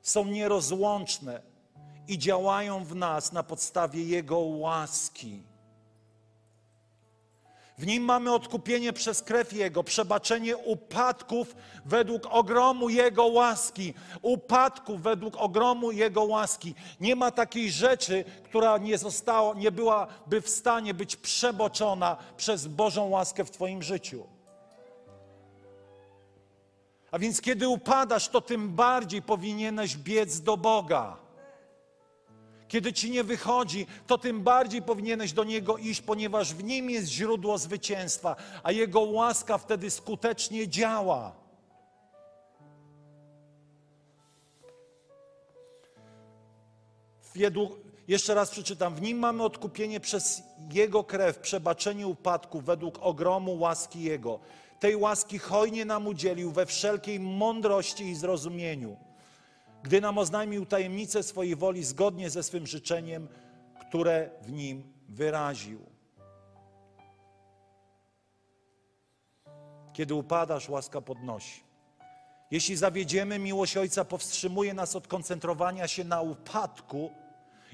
są 0.01 0.25
nierozłączne 0.25 1.41
i 2.07 2.17
działają 2.17 2.83
w 2.83 2.95
nas 2.95 3.31
na 3.31 3.43
podstawie 3.43 4.03
Jego 4.03 4.39
łaski. 4.39 5.52
W 7.77 7.85
nim 7.85 8.03
mamy 8.03 8.33
odkupienie 8.33 8.93
przez 8.93 9.21
krew 9.21 9.53
Jego, 9.53 9.83
przebaczenie 9.83 10.57
upadków 10.57 11.55
według 11.85 12.25
ogromu 12.29 12.89
Jego 12.89 13.25
łaski. 13.25 13.93
Upadków 14.21 15.01
według 15.01 15.37
ogromu 15.37 15.91
Jego 15.91 16.23
łaski. 16.23 16.75
Nie 16.99 17.15
ma 17.15 17.31
takiej 17.31 17.71
rzeczy, 17.71 18.23
która 18.43 18.77
nie 18.77 18.97
została, 18.97 19.53
nie 19.53 19.71
byłaby 19.71 20.41
w 20.41 20.49
stanie 20.49 20.93
być 20.93 21.15
przeboczona 21.15 22.17
przez 22.37 22.67
Bożą 22.67 23.09
łaskę 23.09 23.45
w 23.45 23.51
Twoim 23.51 23.83
życiu. 23.83 24.27
A 27.11 27.19
więc 27.19 27.41
kiedy 27.41 27.67
upadasz, 27.67 28.29
to 28.29 28.41
tym 28.41 28.69
bardziej 28.69 29.21
powinieneś 29.21 29.97
biec 29.97 30.41
do 30.41 30.57
Boga. 30.57 31.22
Kiedy 32.73 32.93
ci 32.93 33.11
nie 33.11 33.23
wychodzi, 33.23 33.87
to 34.07 34.17
tym 34.17 34.41
bardziej 34.41 34.81
powinieneś 34.81 35.33
do 35.33 35.43
Niego 35.43 35.77
iść, 35.77 36.01
ponieważ 36.01 36.53
w 36.53 36.63
Nim 36.63 36.89
jest 36.89 37.07
źródło 37.07 37.57
zwycięstwa, 37.57 38.35
a 38.63 38.71
Jego 38.71 39.01
łaska 39.01 39.57
wtedy 39.57 39.91
skutecznie 39.91 40.67
działa. 40.67 41.35
jeszcze 48.07 48.33
raz 48.33 48.49
przeczytam. 48.49 48.95
W 48.95 49.01
Nim 49.01 49.19
mamy 49.19 49.43
odkupienie 49.43 49.99
przez 49.99 50.43
Jego 50.71 51.03
krew, 51.03 51.39
przebaczenie 51.39 52.07
upadków 52.07 52.65
według 52.65 52.99
ogromu 53.01 53.59
łaski 53.59 54.01
Jego. 54.03 54.39
Tej 54.79 54.95
łaski 54.95 55.39
hojnie 55.39 55.85
nam 55.85 56.07
udzielił 56.07 56.51
we 56.51 56.65
wszelkiej 56.65 57.19
mądrości 57.19 58.03
i 58.03 58.15
zrozumieniu 58.15 58.97
gdy 59.83 60.01
nam 60.01 60.17
oznajmił 60.17 60.65
tajemnicę 60.65 61.23
swojej 61.23 61.55
woli 61.55 61.83
zgodnie 61.83 62.29
ze 62.29 62.43
swym 62.43 62.67
życzeniem, 62.67 63.27
które 63.87 64.29
w 64.41 64.51
nim 64.51 64.93
wyraził. 65.09 65.79
Kiedy 69.93 70.13
upadasz, 70.13 70.69
łaska 70.69 71.01
podnosi. 71.01 71.63
Jeśli 72.51 72.75
zawiedziemy, 72.75 73.39
miłość 73.39 73.77
Ojca 73.77 74.05
powstrzymuje 74.05 74.73
nas 74.73 74.95
od 74.95 75.07
koncentrowania 75.07 75.87
się 75.87 76.03
na 76.03 76.21
upadku 76.21 77.11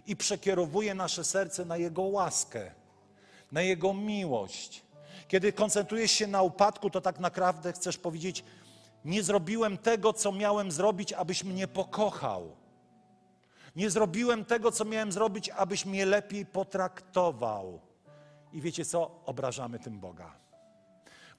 i 0.08 0.16
przekierowuje 0.16 0.96
nasze 0.96 1.24
serce 1.24 1.66
na 1.66 1.78
Jego 1.78 2.02
łaskę, 2.02 2.72
na 3.52 3.62
Jego 3.62 3.94
miłość. 3.94 4.84
Kiedy 5.28 5.54
koncentrujesz 5.54 6.12
się 6.12 6.28
na 6.28 6.42
upadku, 6.42 6.90
to 6.90 7.02
tak 7.02 7.20
naprawdę 7.20 7.74
chcesz 7.74 7.98
powiedzieć, 7.98 8.44
nie 9.06 9.24
zrobiłem 9.24 9.78
tego, 9.78 10.14
co 10.14 10.32
miałem 10.32 10.72
zrobić, 10.72 11.14
abyś 11.14 11.44
mnie 11.44 11.68
pokochał. 11.68 12.56
Nie 13.76 13.90
zrobiłem 13.90 14.46
tego, 14.46 14.72
co 14.72 14.86
miałem 14.86 15.12
zrobić, 15.12 15.50
abyś 15.50 15.86
mnie 15.86 16.06
lepiej 16.06 16.46
potraktował. 16.46 17.80
I 18.54 18.62
wiecie 18.62 18.86
co? 18.86 19.12
Obrażamy 19.26 19.80
tym 19.80 20.00
Boga. 20.00 20.34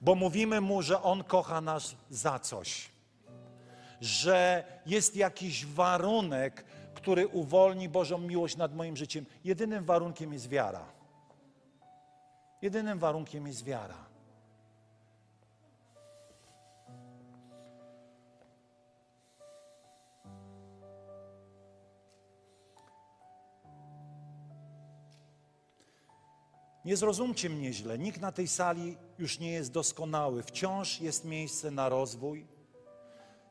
Bo 0.01 0.15
mówimy 0.15 0.61
mu, 0.61 0.81
że 0.81 1.01
On 1.03 1.23
kocha 1.23 1.61
nas 1.61 1.95
za 2.09 2.39
coś. 2.39 2.89
Że 4.01 4.63
jest 4.85 5.15
jakiś 5.15 5.65
warunek, 5.65 6.65
który 6.93 7.27
uwolni 7.27 7.89
Bożą 7.89 8.17
miłość 8.17 8.57
nad 8.57 8.75
moim 8.75 8.97
życiem. 8.97 9.25
Jedynym 9.43 9.85
warunkiem 9.85 10.33
jest 10.33 10.49
wiara. 10.49 10.85
Jedynym 12.61 12.99
warunkiem 12.99 13.47
jest 13.47 13.63
wiara. 13.63 14.10
Nie 26.85 26.97
zrozumcie 26.97 27.49
mnie 27.49 27.73
źle, 27.73 27.97
nikt 27.97 28.21
na 28.21 28.31
tej 28.31 28.47
sali 28.47 28.97
już 29.19 29.39
nie 29.39 29.51
jest 29.51 29.71
doskonały. 29.71 30.43
Wciąż 30.43 31.01
jest 31.01 31.25
miejsce 31.25 31.71
na 31.71 31.89
rozwój, 31.89 32.47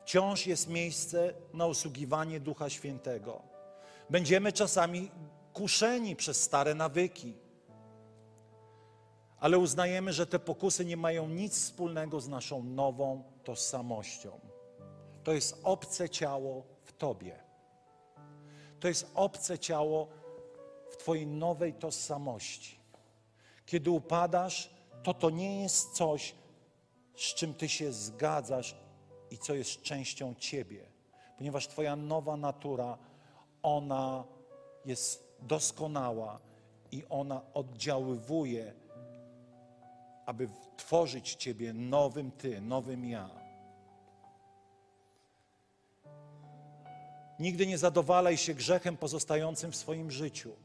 wciąż 0.01 0.47
jest 0.47 0.69
miejsce 0.69 1.33
na 1.53 1.67
usługiwanie 1.67 2.39
Ducha 2.39 2.69
Świętego. 2.69 3.41
Będziemy 4.09 4.51
czasami 4.51 5.11
kuszeni 5.53 6.15
przez 6.15 6.43
stare 6.43 6.75
nawyki, 6.75 7.33
ale 9.39 9.57
uznajemy, 9.57 10.13
że 10.13 10.27
te 10.27 10.39
pokusy 10.39 10.85
nie 10.85 10.97
mają 10.97 11.27
nic 11.29 11.53
wspólnego 11.53 12.21
z 12.21 12.27
naszą 12.27 12.63
nową 12.63 13.23
tożsamością. 13.43 14.39
To 15.23 15.33
jest 15.33 15.59
obce 15.63 16.09
ciało 16.09 16.63
w 16.83 16.93
Tobie. 16.93 17.39
To 18.79 18.87
jest 18.87 19.11
obce 19.15 19.59
ciało 19.59 20.07
w 20.89 20.97
Twojej 20.97 21.27
nowej 21.27 21.73
tożsamości. 21.73 22.80
Kiedy 23.65 23.91
upadasz, 23.91 24.69
to 25.03 25.13
to 25.13 25.29
nie 25.29 25.61
jest 25.61 25.93
coś, 25.93 26.35
z 27.15 27.33
czym 27.33 27.53
ty 27.53 27.69
się 27.69 27.91
zgadzasz 27.91 28.75
i 29.31 29.37
co 29.37 29.53
jest 29.53 29.81
częścią 29.81 30.35
ciebie, 30.35 30.85
ponieważ 31.37 31.67
Twoja 31.67 31.95
nowa 31.95 32.37
natura, 32.37 32.97
ona 33.63 34.23
jest 34.85 35.35
doskonała 35.39 36.39
i 36.91 37.03
ona 37.09 37.41
oddziaływuje, 37.53 38.73
aby 40.25 40.49
tworzyć 40.77 41.35
Ciebie 41.35 41.73
nowym 41.73 42.31
Ty, 42.31 42.61
nowym 42.61 43.05
ja. 43.05 43.29
Nigdy 47.39 47.67
nie 47.67 47.77
zadowalaj 47.77 48.37
się 48.37 48.53
grzechem 48.53 48.97
pozostającym 48.97 49.71
w 49.71 49.75
swoim 49.75 50.11
życiu. 50.11 50.55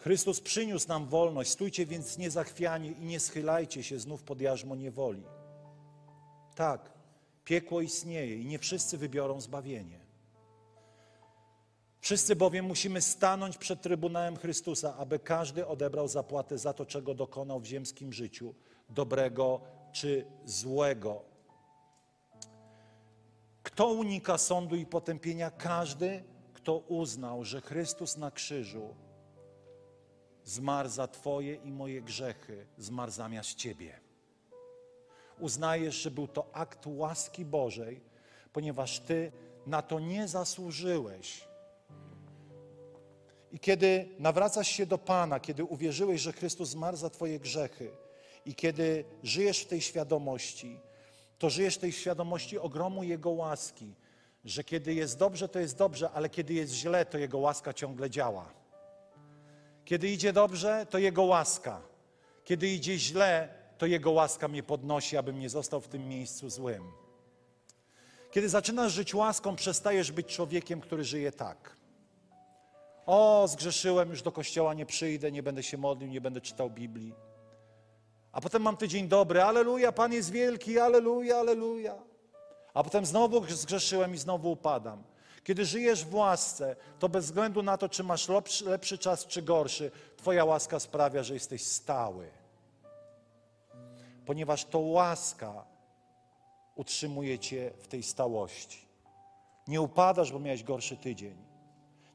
Chrystus 0.00 0.40
przyniósł 0.40 0.88
nam 0.88 1.06
wolność, 1.06 1.50
stójcie 1.50 1.86
więc 1.86 2.18
niezachwiani 2.18 2.94
i 3.00 3.04
nie 3.04 3.20
schylajcie 3.20 3.82
się 3.82 3.98
znów 3.98 4.22
pod 4.22 4.40
jarzmo 4.40 4.76
niewoli. 4.76 5.22
Tak, 6.54 6.92
piekło 7.44 7.80
istnieje 7.80 8.36
i 8.36 8.44
nie 8.44 8.58
wszyscy 8.58 8.98
wybiorą 8.98 9.40
zbawienie. 9.40 10.00
Wszyscy 12.00 12.36
bowiem 12.36 12.64
musimy 12.64 13.00
stanąć 13.00 13.58
przed 13.58 13.82
Trybunałem 13.82 14.36
Chrystusa, 14.36 14.96
aby 14.96 15.18
każdy 15.18 15.66
odebrał 15.66 16.08
zapłatę 16.08 16.58
za 16.58 16.72
to, 16.72 16.86
czego 16.86 17.14
dokonał 17.14 17.60
w 17.60 17.66
ziemskim 17.66 18.12
życiu, 18.12 18.54
dobrego 18.88 19.60
czy 19.92 20.26
złego. 20.44 21.22
Kto 23.62 23.88
unika 23.88 24.38
sądu 24.38 24.76
i 24.76 24.86
potępienia? 24.86 25.50
Każdy, 25.50 26.24
kto 26.52 26.78
uznał, 26.78 27.44
że 27.44 27.60
Chrystus 27.60 28.16
na 28.16 28.30
krzyżu 28.30 28.94
zmarł 30.50 30.88
za 30.88 31.08
Twoje 31.08 31.54
i 31.54 31.72
moje 31.72 32.02
grzechy, 32.02 32.66
zmarł 32.78 33.12
zamiast 33.12 33.54
Ciebie. 33.54 34.00
Uznajesz, 35.38 35.94
że 35.94 36.10
był 36.10 36.28
to 36.28 36.50
akt 36.52 36.86
łaski 36.86 37.44
Bożej, 37.44 38.00
ponieważ 38.52 39.00
Ty 39.00 39.32
na 39.66 39.82
to 39.82 40.00
nie 40.00 40.28
zasłużyłeś. 40.28 41.48
I 43.52 43.58
kiedy 43.58 44.08
nawracasz 44.18 44.68
się 44.68 44.86
do 44.86 44.98
Pana, 44.98 45.40
kiedy 45.40 45.64
uwierzyłeś, 45.64 46.20
że 46.20 46.32
Chrystus 46.32 46.68
zmarł 46.68 46.96
za 46.96 47.10
Twoje 47.10 47.40
grzechy 47.40 47.90
i 48.44 48.54
kiedy 48.54 49.04
żyjesz 49.22 49.60
w 49.60 49.68
tej 49.68 49.80
świadomości, 49.80 50.80
to 51.38 51.50
żyjesz 51.50 51.76
w 51.76 51.78
tej 51.78 51.92
świadomości 51.92 52.58
ogromu 52.58 53.02
Jego 53.02 53.30
łaski, 53.30 53.94
że 54.44 54.64
kiedy 54.64 54.94
jest 54.94 55.18
dobrze, 55.18 55.48
to 55.48 55.58
jest 55.58 55.76
dobrze, 55.76 56.10
ale 56.10 56.28
kiedy 56.28 56.54
jest 56.54 56.72
źle, 56.72 57.06
to 57.06 57.18
Jego 57.18 57.38
łaska 57.38 57.72
ciągle 57.72 58.10
działa. 58.10 58.59
Kiedy 59.90 60.08
idzie 60.08 60.32
dobrze, 60.32 60.86
to 60.90 60.98
Jego 60.98 61.22
łaska. 61.22 61.80
Kiedy 62.44 62.68
idzie 62.68 62.98
źle, 62.98 63.48
to 63.78 63.86
Jego 63.86 64.10
łaska 64.10 64.48
mnie 64.48 64.62
podnosi, 64.62 65.16
abym 65.16 65.38
nie 65.38 65.48
został 65.50 65.80
w 65.80 65.88
tym 65.88 66.08
miejscu 66.08 66.50
złym. 66.50 66.82
Kiedy 68.30 68.48
zaczynasz 68.48 68.92
żyć 68.92 69.14
łaską, 69.14 69.56
przestajesz 69.56 70.12
być 70.12 70.26
człowiekiem, 70.26 70.80
który 70.80 71.04
żyje 71.04 71.32
tak. 71.32 71.76
O, 73.06 73.48
zgrzeszyłem, 73.48 74.10
już 74.10 74.22
do 74.22 74.32
kościoła 74.32 74.74
nie 74.74 74.86
przyjdę, 74.86 75.32
nie 75.32 75.42
będę 75.42 75.62
się 75.62 75.78
modlił, 75.78 76.10
nie 76.10 76.20
będę 76.20 76.40
czytał 76.40 76.70
Biblii. 76.70 77.14
A 78.32 78.40
potem 78.40 78.62
mam 78.62 78.76
tydzień 78.76 79.08
dobry, 79.08 79.42
aleluja, 79.42 79.92
Pan 79.92 80.12
jest 80.12 80.30
wielki, 80.30 80.78
aleluja, 80.78 81.36
aleluja. 81.36 81.94
A 82.74 82.82
potem 82.82 83.06
znowu 83.06 83.44
zgrzeszyłem 83.48 84.14
i 84.14 84.18
znowu 84.18 84.52
upadam. 84.52 85.09
Kiedy 85.44 85.64
żyjesz 85.64 86.04
w 86.04 86.14
łasce, 86.14 86.76
to 86.98 87.08
bez 87.08 87.24
względu 87.24 87.62
na 87.62 87.78
to, 87.78 87.88
czy 87.88 88.04
masz 88.04 88.28
lepszy, 88.28 88.64
lepszy 88.64 88.98
czas, 88.98 89.26
czy 89.26 89.42
gorszy, 89.42 89.90
Twoja 90.16 90.44
łaska 90.44 90.80
sprawia, 90.80 91.22
że 91.22 91.34
jesteś 91.34 91.66
stały. 91.66 92.30
Ponieważ 94.26 94.64
to 94.64 94.78
łaska 94.78 95.64
utrzymuje 96.74 97.38
Cię 97.38 97.70
w 97.78 97.88
tej 97.88 98.02
stałości. 98.02 98.78
Nie 99.68 99.80
upadasz, 99.80 100.32
bo 100.32 100.38
miałeś 100.38 100.62
gorszy 100.62 100.96
tydzień. 100.96 101.36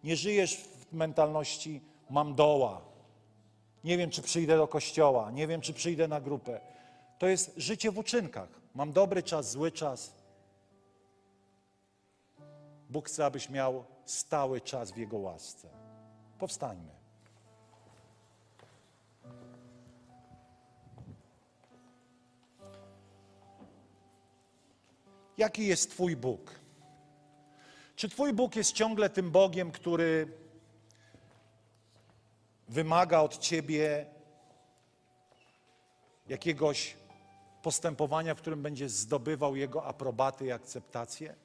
Nie 0.03 0.15
żyjesz 0.15 0.57
w 0.57 0.93
mentalności 0.93 1.81
mam 2.09 2.35
doła. 2.35 2.81
Nie 3.83 3.97
wiem, 3.97 4.09
czy 4.09 4.21
przyjdę 4.21 4.57
do 4.57 4.67
kościoła, 4.67 5.31
nie 5.31 5.47
wiem, 5.47 5.61
czy 5.61 5.73
przyjdę 5.73 6.07
na 6.07 6.21
grupę. 6.21 6.61
To 7.19 7.27
jest 7.27 7.53
życie 7.57 7.91
w 7.91 7.97
uczynkach. 7.97 8.49
Mam 8.75 8.91
dobry 8.91 9.23
czas, 9.23 9.51
zły 9.51 9.71
czas. 9.71 10.14
Bóg 12.89 13.07
chce, 13.07 13.25
abyś 13.25 13.49
miał 13.49 13.85
stały 14.05 14.61
czas 14.61 14.91
w 14.91 14.97
Jego 14.97 15.17
łasce. 15.17 15.69
Powstańmy. 16.39 16.95
Jaki 25.37 25.67
jest 25.67 25.91
Twój 25.91 26.15
Bóg? 26.15 26.59
Czy 27.95 28.09
Twój 28.09 28.33
Bóg 28.33 28.55
jest 28.55 28.73
ciągle 28.73 29.09
tym 29.09 29.31
Bogiem, 29.31 29.71
który 29.71 30.27
wymaga 32.67 33.19
od 33.19 33.37
Ciebie 33.37 34.05
jakiegoś 36.27 36.97
postępowania, 37.61 38.35
w 38.35 38.37
którym 38.37 38.61
będziesz 38.61 38.91
zdobywał 38.91 39.55
Jego 39.55 39.85
aprobaty 39.85 40.45
i 40.45 40.51
akceptację? 40.51 41.44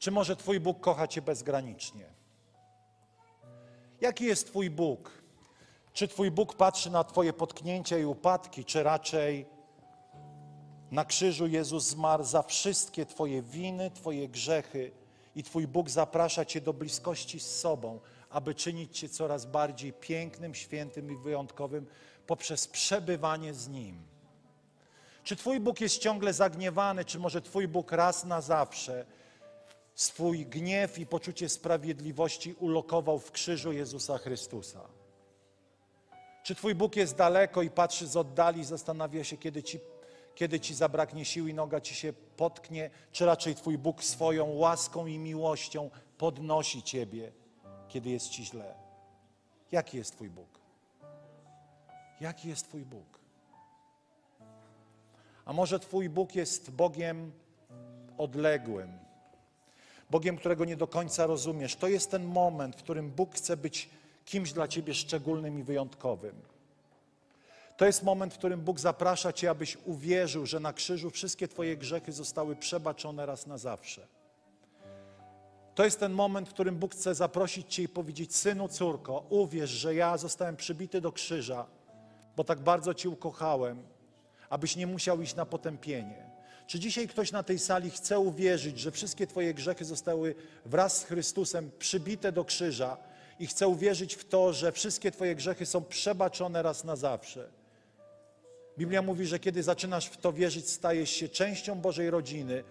Czy 0.00 0.10
może 0.10 0.36
Twój 0.36 0.60
Bóg 0.60 0.80
kocha 0.80 1.08
Cię 1.08 1.22
bezgranicznie? 1.22 2.04
Jaki 4.00 4.24
jest 4.24 4.46
Twój 4.46 4.70
Bóg? 4.70 5.10
Czy 5.92 6.08
Twój 6.08 6.30
Bóg 6.30 6.54
patrzy 6.54 6.90
na 6.90 7.04
Twoje 7.04 7.32
potknięcia 7.32 7.98
i 7.98 8.04
upadki, 8.04 8.64
czy 8.64 8.82
raczej 8.82 9.46
na 10.90 11.04
krzyżu 11.04 11.46
Jezus 11.46 11.84
zmarł 11.84 12.24
za 12.24 12.42
wszystkie 12.42 13.06
Twoje 13.06 13.42
winy, 13.42 13.90
Twoje 13.90 14.28
grzechy 14.28 14.90
i 15.34 15.42
Twój 15.42 15.66
Bóg 15.66 15.90
zaprasza 15.90 16.44
Cię 16.44 16.60
do 16.60 16.72
bliskości 16.72 17.40
z 17.40 17.56
sobą, 17.56 18.00
aby 18.30 18.54
czynić 18.54 18.98
Cię 18.98 19.08
coraz 19.08 19.46
bardziej 19.46 19.92
pięknym, 19.92 20.54
świętym 20.54 21.10
i 21.10 21.16
wyjątkowym 21.16 21.86
poprzez 22.26 22.68
przebywanie 22.68 23.54
z 23.54 23.68
Nim. 23.68 24.02
Czy 25.24 25.36
Twój 25.36 25.60
Bóg 25.60 25.80
jest 25.80 25.98
ciągle 25.98 26.32
zagniewany, 26.32 27.04
czy 27.04 27.18
może 27.18 27.42
Twój 27.42 27.68
Bóg 27.68 27.92
raz 27.92 28.24
na 28.24 28.40
zawsze 28.40 29.06
swój 30.00 30.46
gniew 30.46 30.98
i 30.98 31.06
poczucie 31.06 31.48
sprawiedliwości 31.48 32.54
ulokował 32.54 33.18
w 33.18 33.32
krzyżu 33.32 33.72
Jezusa 33.72 34.18
Chrystusa? 34.18 34.80
Czy 36.42 36.54
Twój 36.54 36.74
Bóg 36.74 36.96
jest 36.96 37.16
daleko 37.16 37.62
i 37.62 37.70
patrzy 37.70 38.06
z 38.06 38.16
oddali 38.16 38.64
zastanawia 38.64 39.24
się, 39.24 39.36
kiedy 39.36 39.62
Ci, 39.62 39.78
kiedy 40.34 40.60
ci 40.60 40.74
zabraknie 40.74 41.24
sił 41.24 41.48
i 41.48 41.54
noga 41.54 41.80
Ci 41.80 41.94
się 41.94 42.12
potknie, 42.12 42.90
czy 43.12 43.26
raczej 43.26 43.54
Twój 43.54 43.78
Bóg 43.78 44.04
swoją 44.04 44.46
łaską 44.46 45.06
i 45.06 45.18
miłością 45.18 45.90
podnosi 46.18 46.82
Ciebie, 46.82 47.32
kiedy 47.88 48.10
jest 48.10 48.28
Ci 48.28 48.44
źle? 48.44 48.74
Jaki 49.72 49.96
jest 49.96 50.12
Twój 50.12 50.30
Bóg? 50.30 50.60
Jaki 52.20 52.48
jest 52.48 52.68
Twój 52.68 52.84
Bóg? 52.84 53.18
A 55.44 55.52
może 55.52 55.80
Twój 55.80 56.08
Bóg 56.08 56.34
jest 56.34 56.70
Bogiem 56.70 57.32
odległym, 58.18 59.09
Bogiem, 60.10 60.36
którego 60.36 60.64
nie 60.64 60.76
do 60.76 60.86
końca 60.86 61.26
rozumiesz. 61.26 61.76
To 61.76 61.88
jest 61.88 62.10
ten 62.10 62.24
moment, 62.24 62.76
w 62.76 62.82
którym 62.82 63.10
Bóg 63.10 63.34
chce 63.34 63.56
być 63.56 63.90
kimś 64.24 64.52
dla 64.52 64.68
Ciebie 64.68 64.94
szczególnym 64.94 65.58
i 65.58 65.62
wyjątkowym. 65.62 66.34
To 67.76 67.86
jest 67.86 68.02
moment, 68.02 68.34
w 68.34 68.38
którym 68.38 68.60
Bóg 68.60 68.80
zaprasza 68.80 69.32
Cię, 69.32 69.50
abyś 69.50 69.78
uwierzył, 69.84 70.46
że 70.46 70.60
na 70.60 70.72
krzyżu 70.72 71.10
wszystkie 71.10 71.48
Twoje 71.48 71.76
grzechy 71.76 72.12
zostały 72.12 72.56
przebaczone 72.56 73.26
raz 73.26 73.46
na 73.46 73.58
zawsze. 73.58 74.06
To 75.74 75.84
jest 75.84 76.00
ten 76.00 76.12
moment, 76.12 76.48
w 76.48 76.52
którym 76.52 76.76
Bóg 76.76 76.94
chce 76.94 77.14
zaprosić 77.14 77.74
Cię 77.74 77.82
i 77.82 77.88
powiedzieć: 77.88 78.36
Synu, 78.36 78.68
córko, 78.68 79.24
uwierz, 79.28 79.70
że 79.70 79.94
ja 79.94 80.16
zostałem 80.16 80.56
przybity 80.56 81.00
do 81.00 81.12
krzyża, 81.12 81.66
bo 82.36 82.44
tak 82.44 82.60
bardzo 82.60 82.94
Cię 82.94 83.08
ukochałem, 83.08 83.82
abyś 84.50 84.76
nie 84.76 84.86
musiał 84.86 85.22
iść 85.22 85.34
na 85.34 85.46
potępienie. 85.46 86.29
Czy 86.70 86.80
dzisiaj 86.80 87.08
ktoś 87.08 87.32
na 87.32 87.42
tej 87.42 87.58
sali 87.58 87.90
chce 87.90 88.18
uwierzyć, 88.18 88.78
że 88.78 88.90
wszystkie 88.90 89.26
Twoje 89.26 89.54
grzechy 89.54 89.84
zostały 89.84 90.34
wraz 90.66 90.98
z 90.98 91.04
Chrystusem 91.04 91.70
przybite 91.78 92.32
do 92.32 92.44
krzyża 92.44 92.96
i 93.38 93.46
chce 93.46 93.68
uwierzyć 93.68 94.14
w 94.14 94.24
to, 94.24 94.52
że 94.52 94.72
wszystkie 94.72 95.10
Twoje 95.10 95.34
grzechy 95.34 95.66
są 95.66 95.84
przebaczone 95.84 96.62
raz 96.62 96.84
na 96.84 96.96
zawsze? 96.96 97.48
Biblia 98.78 99.02
mówi, 99.02 99.26
że 99.26 99.38
kiedy 99.38 99.62
zaczynasz 99.62 100.06
w 100.06 100.16
to 100.16 100.32
wierzyć, 100.32 100.70
stajesz 100.70 101.10
się 101.10 101.28
częścią 101.28 101.80
Bożej 101.80 102.10
rodziny, 102.10 102.64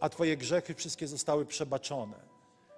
a 0.00 0.08
Twoje 0.08 0.36
grzechy 0.36 0.74
wszystkie 0.74 1.08
zostały 1.08 1.46
przebaczone. 1.46 2.16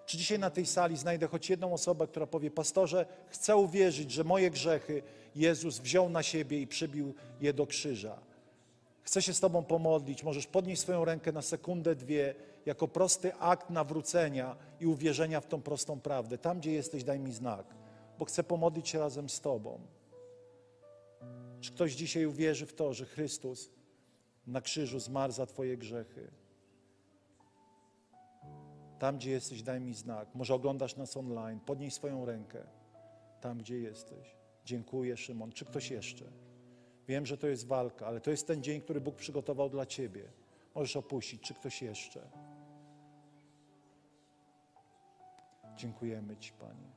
Czy 0.07 0.19
dzisiaj 0.19 0.39
na 0.39 0.51
tej 0.51 0.67
sali 0.67 0.97
znajdę 0.97 1.27
choć 1.27 1.51
jedną 1.51 1.73
osobę, 1.73 2.07
która 2.07 2.27
powie: 2.27 2.51
Pastorze, 2.51 3.07
chcę 3.29 3.57
uwierzyć, 3.57 4.11
że 4.13 4.25
moje 4.25 4.51
grzechy 4.51 5.03
Jezus 5.37 5.79
wziął 5.79 6.11
na 6.11 6.23
siebie 6.23 6.61
i 6.61 6.67
przybił 6.67 7.15
je 7.41 7.53
do 7.53 7.67
krzyża. 7.67 8.34
Chcę 9.05 9.23
się 9.23 9.35
z 9.35 9.41
Tobą 9.41 9.65
pomodlić. 9.65 10.25
Możesz 10.25 10.47
podnieść 10.47 10.83
swoją 10.83 11.05
rękę 11.05 11.33
na 11.33 11.43
sekundę, 11.43 11.95
dwie, 11.95 12.35
jako 12.67 12.89
prosty 12.89 13.35
akt 13.35 13.71
nawrócenia 13.71 14.57
i 14.81 14.87
uwierzenia 14.87 15.41
w 15.41 15.47
tą 15.47 15.63
prostą 15.63 16.01
prawdę. 16.01 16.39
Tam, 16.39 16.59
gdzie 16.59 16.73
jesteś, 16.73 17.05
daj 17.05 17.21
mi 17.21 17.33
znak, 17.33 17.67
bo 18.19 18.25
chcę 18.25 18.45
pomodlić 18.45 18.89
się 18.89 18.99
razem 18.99 19.29
z 19.29 19.41
Tobą. 19.41 19.81
Czy 21.61 21.73
ktoś 21.73 21.93
dzisiaj 21.93 22.27
uwierzy 22.27 22.67
w 22.67 22.75
to, 22.75 22.95
że 22.95 23.07
Chrystus 23.07 23.71
na 24.47 24.61
krzyżu 24.61 25.01
zmarł 25.01 25.33
za 25.33 25.47
Twoje 25.47 25.77
grzechy? 25.77 26.31
Tam, 28.99 29.17
gdzie 29.17 29.31
jesteś, 29.31 29.63
daj 29.63 29.81
mi 29.81 29.95
znak. 29.95 30.35
Może 30.35 30.55
oglądasz 30.55 30.97
nas 30.97 31.17
online, 31.17 31.61
podnieś 31.61 31.95
swoją 31.95 32.25
rękę. 32.25 32.67
Tam, 33.41 33.59
gdzie 33.59 33.79
jesteś. 33.79 34.37
Dziękuję, 34.65 35.17
Szymon. 35.17 35.53
Czy 35.53 35.65
ktoś 35.65 35.91
jeszcze? 35.91 36.25
Wiem, 37.09 37.27
że 37.27 37.39
to 37.39 37.47
jest 37.47 37.67
walka, 37.67 38.07
ale 38.07 38.21
to 38.21 38.31
jest 38.31 38.47
ten 38.47 38.63
dzień, 38.63 38.81
który 38.81 39.01
Bóg 39.01 39.17
przygotował 39.17 39.71
dla 39.71 39.87
Ciebie. 39.87 40.25
Możesz 40.75 40.97
opuścić. 40.97 41.43
Czy 41.43 41.55
ktoś 41.55 41.83
jeszcze? 41.83 42.21
Dziękujemy 45.77 46.37
Ci, 46.37 46.53
Panie. 46.53 46.95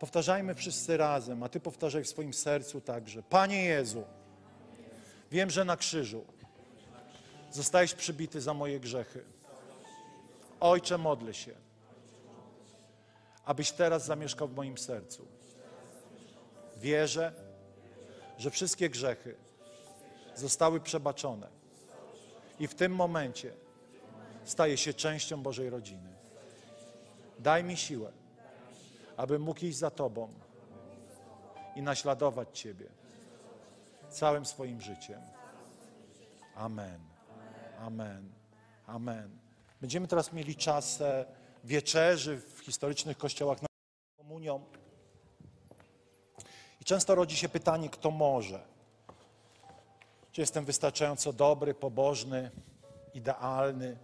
Powtarzajmy 0.00 0.54
wszyscy 0.54 0.96
razem, 0.96 1.42
a 1.42 1.48
Ty 1.48 1.60
powtarzaj 1.60 2.04
w 2.04 2.08
swoim 2.08 2.34
sercu 2.34 2.80
także. 2.80 3.22
Panie 3.22 3.64
Jezu, 3.64 4.04
wiem, 5.30 5.50
że 5.50 5.64
na 5.64 5.76
krzyżu 5.76 6.24
zostałeś 7.50 7.94
przybity 7.94 8.40
za 8.40 8.54
moje 8.54 8.80
grzechy. 8.80 9.24
Ojcze, 10.60 10.98
modlę 10.98 11.34
się, 11.34 11.54
abyś 13.44 13.72
teraz 13.72 14.04
zamieszkał 14.04 14.48
w 14.48 14.54
moim 14.54 14.78
sercu. 14.78 15.26
Wierzę, 16.76 17.47
że 18.38 18.50
wszystkie 18.50 18.90
grzechy 18.90 19.36
zostały 20.34 20.80
przebaczone 20.80 21.48
i 22.60 22.66
w 22.66 22.74
tym 22.74 22.94
momencie 22.94 23.52
staję 24.44 24.76
się 24.76 24.94
częścią 24.94 25.42
Bożej 25.42 25.70
rodziny. 25.70 26.12
Daj 27.38 27.64
mi 27.64 27.76
siłę, 27.76 28.12
aby 29.16 29.38
mógł 29.38 29.64
iść 29.64 29.78
za 29.78 29.90
Tobą 29.90 30.32
i 31.76 31.82
naśladować 31.82 32.60
Ciebie 32.60 32.98
całym 34.10 34.46
swoim 34.46 34.80
życiem. 34.80 35.20
Amen. 36.54 37.00
Amen. 37.80 38.32
Amen. 38.86 39.38
Będziemy 39.80 40.08
teraz 40.08 40.32
mieli 40.32 40.56
czas 40.56 41.00
e, 41.00 41.24
wieczerzy 41.64 42.40
w 42.40 42.60
historycznych 42.60 43.18
kościołach 43.18 43.62
na 43.62 43.68
komunią. 44.16 44.64
Często 46.88 47.14
rodzi 47.14 47.36
się 47.36 47.48
pytanie, 47.48 47.88
kto 47.88 48.10
może. 48.10 48.60
Czy 50.32 50.40
jestem 50.40 50.64
wystarczająco 50.64 51.32
dobry, 51.32 51.74
pobożny, 51.74 52.50
idealny, 53.14 53.98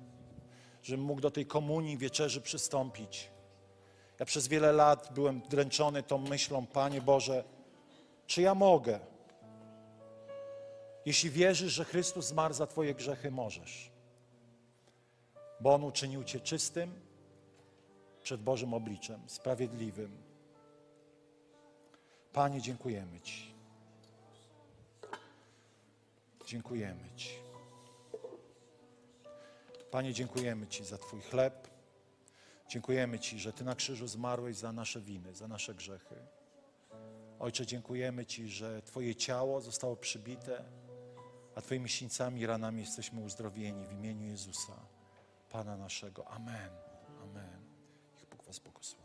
żebym 0.82 1.04
mógł 1.04 1.20
do 1.20 1.30
tej 1.30 1.46
komunii 1.46 1.98
wieczerzy 1.98 2.40
przystąpić. 2.40 3.30
Ja 4.20 4.26
przez 4.26 4.48
wiele 4.48 4.72
lat 4.72 5.08
byłem 5.14 5.40
dręczony 5.40 6.02
tą 6.02 6.18
myślą, 6.18 6.66
Panie 6.66 7.00
Boże, 7.00 7.44
czy 8.26 8.42
ja 8.42 8.54
mogę? 8.54 9.00
Jeśli 11.06 11.30
wierzysz, 11.30 11.72
że 11.72 11.84
Chrystus 11.84 12.26
zmarł 12.26 12.54
za 12.54 12.66
Twoje 12.66 12.94
grzechy, 12.94 13.30
możesz. 13.30 13.90
Bo 15.60 15.74
On 15.74 15.84
uczynił 15.84 16.24
Cię 16.24 16.40
czystym 16.40 17.00
przed 18.22 18.42
Bożym 18.42 18.74
obliczem, 18.74 19.20
sprawiedliwym. 19.26 20.23
Panie, 22.34 22.60
dziękujemy 22.60 23.20
Ci. 23.20 23.54
Dziękujemy 26.46 27.10
Ci. 27.16 27.30
Panie, 29.90 30.14
dziękujemy 30.14 30.66
Ci 30.66 30.84
za 30.84 30.98
Twój 30.98 31.20
chleb. 31.20 31.68
Dziękujemy 32.68 33.18
Ci, 33.18 33.38
że 33.38 33.52
Ty 33.52 33.64
na 33.64 33.74
krzyżu 33.74 34.06
zmarłeś 34.06 34.56
za 34.56 34.72
nasze 34.72 35.00
winy, 35.00 35.34
za 35.34 35.48
nasze 35.48 35.74
grzechy. 35.74 36.14
Ojcze, 37.38 37.66
dziękujemy 37.66 38.26
Ci, 38.26 38.48
że 38.48 38.82
Twoje 38.82 39.14
ciało 39.14 39.60
zostało 39.60 39.96
przybite, 39.96 40.64
a 41.54 41.60
Twoimi 41.60 41.88
sińcami 41.88 42.40
i 42.40 42.46
ranami 42.46 42.80
jesteśmy 42.80 43.20
uzdrowieni 43.20 43.86
w 43.86 43.92
imieniu 43.92 44.26
Jezusa, 44.26 44.76
Pana 45.50 45.76
naszego. 45.76 46.28
Amen. 46.28 46.70
Amen. 47.22 47.60
Niech 48.16 48.28
Bóg 48.28 48.44
Was 48.44 48.58
błogosławi. 48.58 49.03